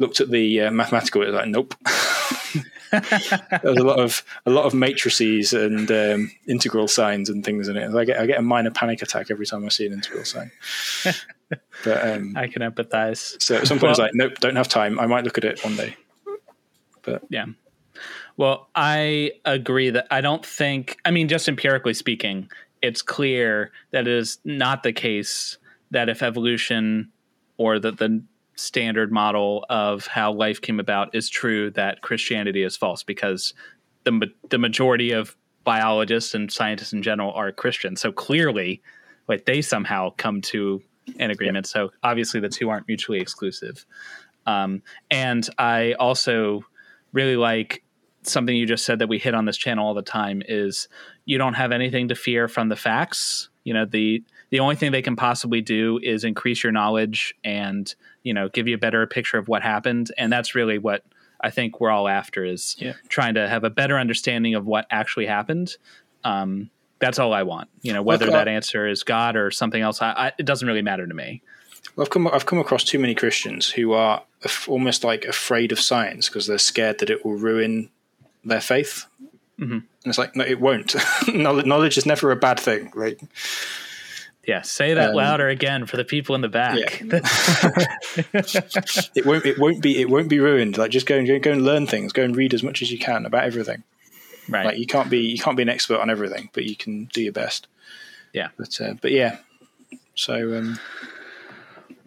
[0.00, 1.76] looked at the uh, mathematical, it was like, nope.
[2.90, 7.76] There's a lot of a lot of matrices and um, integral signs and things in
[7.76, 7.94] it.
[7.94, 10.50] I get I get a minor panic attack every time I see an integral sign.
[11.84, 13.40] but um, I can empathize.
[13.42, 14.98] So at some point, well, like, nope, don't have time.
[14.98, 15.96] I might look at it one day.
[17.02, 17.46] But yeah.
[18.36, 20.98] Well, I agree that I don't think.
[21.04, 22.50] I mean, just empirically speaking,
[22.82, 25.58] it's clear that it is not the case
[25.90, 27.10] that if evolution
[27.56, 28.22] or that the
[28.56, 33.54] standard model of how life came about is true, that Christianity is false because
[34.04, 37.96] the the majority of biologists and scientists in general are Christian.
[37.96, 38.82] So clearly,
[39.28, 40.82] like they somehow come to
[41.18, 41.66] an agreement.
[41.66, 43.84] So obviously, the two aren't mutually exclusive.
[44.46, 46.64] Um, and I also
[47.12, 47.82] really like
[48.22, 50.88] something you just said that we hit on this channel all the time is
[51.24, 53.48] you don't have anything to fear from the facts.
[53.64, 57.92] You know, the the only thing they can possibly do is increase your knowledge and,
[58.22, 60.12] you know, give you a better picture of what happened.
[60.16, 61.04] And that's really what
[61.40, 62.94] I think we're all after is yeah.
[63.08, 65.76] trying to have a better understanding of what actually happened.
[66.24, 67.68] Um, that's all I want.
[67.82, 70.82] You know, whether that answer is God or something else, I, I, it doesn't really
[70.82, 71.42] matter to me.
[71.94, 74.22] Well, I've come I've come across too many Christians who are
[74.66, 77.90] almost like afraid of science because they're scared that it will ruin
[78.44, 79.06] their faith.
[79.58, 79.72] Mm-hmm.
[79.72, 80.94] And it's like, no, it won't.
[81.28, 82.92] Knowledge is never a bad thing.
[82.94, 83.20] Like,
[84.46, 87.00] yeah, say that um, louder again for the people in the back.
[87.00, 87.20] Yeah.
[89.14, 89.44] it won't.
[89.44, 90.00] It won't be.
[90.00, 90.78] It won't be ruined.
[90.78, 92.12] Like, just go and go and learn things.
[92.12, 93.82] Go and read as much as you can about everything.
[94.48, 94.66] Right.
[94.66, 95.18] Like, you can't be.
[95.18, 97.66] You can't be an expert on everything, but you can do your best.
[98.32, 98.48] Yeah.
[98.56, 99.38] But uh, but yeah.
[100.14, 100.78] So um,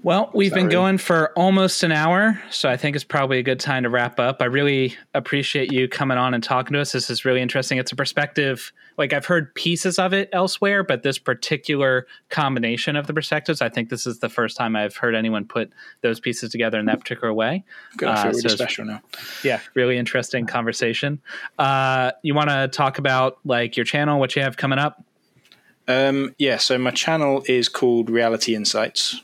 [0.02, 0.62] well, we've Sorry.
[0.62, 3.90] been going for almost an hour, so I think it's probably a good time to
[3.90, 4.42] wrap up.
[4.42, 6.94] I really appreciate you coming on and talking to us.
[6.94, 7.78] This is really interesting.
[7.78, 13.08] It's a perspective, like I've heard pieces of it elsewhere, but this particular combination of
[13.08, 15.72] the perspectives, I think this is the first time I've heard anyone put
[16.02, 17.66] those pieces together in that particular way.
[17.98, 19.02] Feel uh, so special now.
[19.44, 21.22] Yeah, really interesting conversation.
[21.58, 25.04] Uh, you want to talk about like your channel, what you have coming up?
[25.90, 29.24] Um, yeah, so my channel is called Reality Insights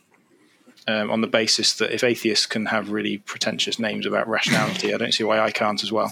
[0.87, 4.97] um, on the basis that if atheists can have really pretentious names about rationality, I
[4.97, 6.11] don't see why I can't as well.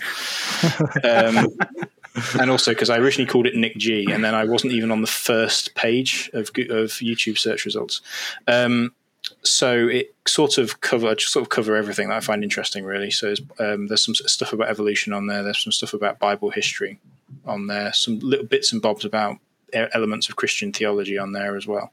[1.04, 1.48] Um,
[2.40, 5.02] and also because I originally called it Nick G, and then I wasn't even on
[5.02, 8.02] the first page of of YouTube search results.
[8.48, 8.94] Um,
[9.42, 12.84] so it sort of cover I just sort of cover everything that I find interesting,
[12.84, 13.12] really.
[13.12, 15.44] So um, there's some stuff about evolution on there.
[15.44, 17.00] There's some stuff about Bible history
[17.46, 17.94] on there.
[17.94, 19.38] Some little bits and bobs about
[19.74, 21.92] elements of Christian theology on there as well.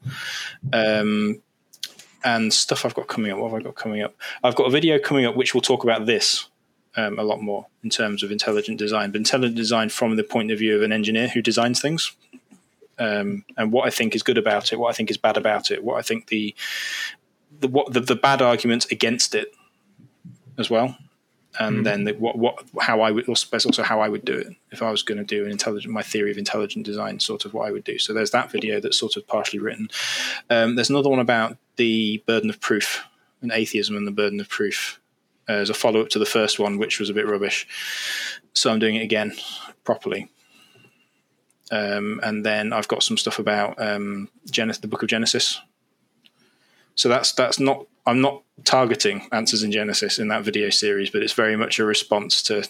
[0.72, 1.40] Um,
[2.24, 3.38] and stuff I've got coming up.
[3.38, 4.14] What have I got coming up?
[4.42, 6.48] I've got a video coming up which will talk about this
[6.96, 10.50] um, a lot more in terms of intelligent design, but intelligent design from the point
[10.50, 12.12] of view of an engineer who designs things.
[12.98, 15.70] Um, and what I think is good about it, what I think is bad about
[15.70, 16.54] it, what I think the
[17.58, 19.54] the what the, the bad arguments against it
[20.58, 20.96] as well,
[21.58, 21.84] and mm.
[21.84, 24.90] then the, what what how I would also how I would do it if I
[24.90, 27.72] was going to do an intelligent my theory of intelligent design, sort of what I
[27.72, 27.98] would do.
[27.98, 29.88] So there's that video that's sort of partially written.
[30.48, 33.04] Um, there's another one about the burden of proof
[33.42, 35.00] and atheism and the burden of proof
[35.48, 37.66] uh, as a follow up to the first one, which was a bit rubbish.
[38.52, 39.32] So I'm doing it again
[39.84, 40.30] properly.
[41.72, 45.60] Um, and then I've got some stuff about um, Genesis, the Book of Genesis.
[46.94, 51.22] So that's that's not I'm not targeting answers in Genesis in that video series, but
[51.22, 52.68] it's very much a response to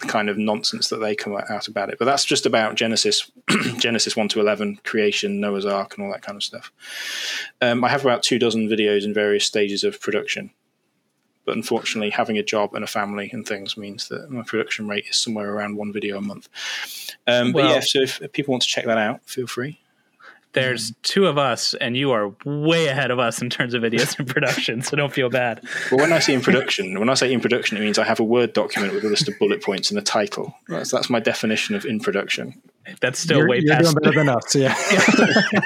[0.00, 1.98] kind of nonsense that they come out about it.
[1.98, 3.30] But that's just about Genesis,
[3.78, 6.72] Genesis one to eleven, creation, Noah's Ark, and all that kind of stuff.
[7.60, 10.50] Um, I have about two dozen videos in various stages of production.
[11.44, 15.06] But unfortunately, having a job and a family and things means that my production rate
[15.08, 16.46] is somewhere around one video a month.
[17.26, 19.80] Um, well, but yeah, so if people want to check that out, feel free.
[20.54, 24.18] There's two of us, and you are way ahead of us in terms of videos
[24.18, 25.62] and production, so don't feel bad.
[25.90, 28.18] Well, when I say in production, when I say in production, it means I have
[28.18, 30.54] a Word document with a list of bullet points and a title.
[30.68, 32.60] That's, that's my definition of in production.
[33.00, 33.94] That's still you're, way you're past.
[33.94, 34.74] Doing better than us, yeah.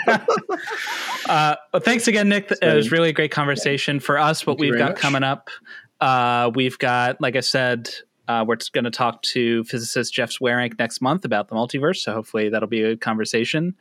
[1.29, 2.51] uh, well, thanks again, Nick.
[2.51, 4.45] It was really a great conversation for us.
[4.47, 5.01] What Thank we've got much.
[5.01, 5.49] coming up,
[6.01, 7.91] uh, we've got, like I said,
[8.29, 11.99] uh, we're going to talk to physicist Jeff Zweerink next month about the multiverse.
[11.99, 13.75] So hopefully that'll be a conversation.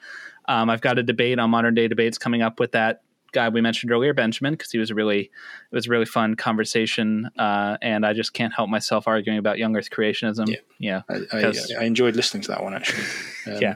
[0.48, 3.62] Um, I've got a debate on modern day debates coming up with that guy we
[3.62, 7.78] mentioned earlier, Benjamin, because he was a really it was a really fun conversation, uh,
[7.82, 10.48] and I just can't help myself arguing about young Earth creationism.
[10.48, 13.04] Yeah, yeah, I, I, I enjoyed listening to that one actually.
[13.44, 13.76] Um, yeah,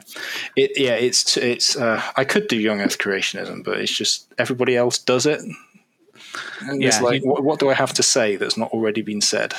[0.54, 4.76] it, yeah, it's it's uh, I could do young Earth creationism, but it's just everybody
[4.76, 5.40] else does it.
[6.60, 9.20] And yeah, it's like, what, what, do I have to say that's not already been
[9.20, 9.54] said?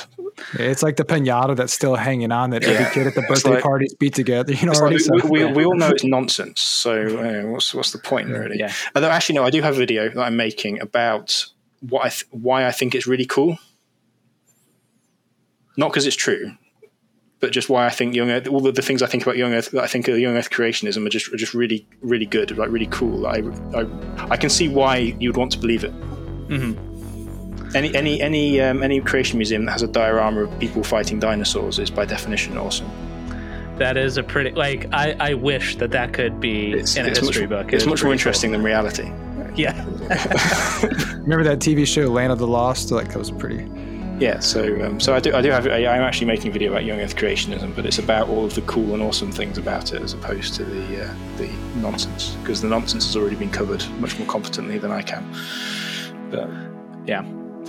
[0.54, 2.70] It's like the pinata that's still hanging on that yeah.
[2.70, 4.52] every kid at the birthday like, parties beat together.
[4.52, 6.60] You know, like we, we, we, all know it's nonsense.
[6.60, 8.58] So uh, what's what's the point, really?
[8.58, 8.72] Yeah.
[8.94, 11.46] Although actually, no, I do have a video that I'm making about
[11.80, 13.58] what I th- why I think it's really cool.
[15.76, 16.52] Not because it's true,
[17.40, 19.52] but just why I think young Earth, all the, the things I think about young
[19.52, 22.56] Earth, that I think of young Earth creationism are just are just really really good,
[22.56, 23.26] like really cool.
[23.26, 23.42] I,
[23.74, 23.86] I
[24.30, 25.92] I can see why you'd want to believe it.
[26.48, 27.76] Mm-hmm.
[27.76, 31.78] Any any any um, any creation museum that has a diorama of people fighting dinosaurs
[31.78, 32.90] is by definition awesome.
[33.76, 37.10] That is a pretty like I, I wish that that could be it's, in a
[37.10, 37.72] history much, book.
[37.72, 38.58] It's, much more interesting cool.
[38.58, 39.10] than reality.
[39.56, 39.84] Yeah.
[41.22, 42.92] Remember that TV show Land of the Lost?
[42.92, 43.68] Like that was pretty.
[44.20, 46.70] Yeah, so um, so I do I do have I, am actually making a video
[46.70, 49.92] about young Earth creationism, but it's about all of the cool and awesome things about
[49.92, 53.84] it as opposed to the uh, the nonsense because the nonsense has already been covered
[54.00, 55.24] much more competently than I can.
[56.30, 56.48] But
[57.06, 57.24] yeah.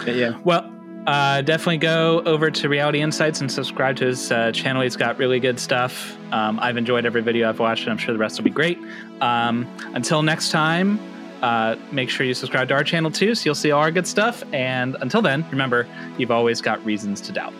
[0.05, 0.37] Yeah.
[0.43, 0.71] Well,
[1.07, 4.81] uh, definitely go over to Reality Insights and subscribe to his uh, channel.
[4.81, 6.15] He's got really good stuff.
[6.31, 8.77] Um, I've enjoyed every video I've watched, and I'm sure the rest will be great.
[9.21, 10.99] Um, until next time,
[11.41, 14.07] uh, make sure you subscribe to our channel too, so you'll see all our good
[14.07, 14.43] stuff.
[14.53, 15.87] And until then, remember,
[16.17, 17.53] you've always got reasons to doubt.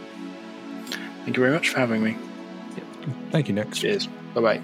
[1.23, 2.17] Thank you very much for having me.
[3.31, 3.71] Thank you, Nick.
[3.71, 4.07] Cheers.
[4.33, 4.61] Bye bye.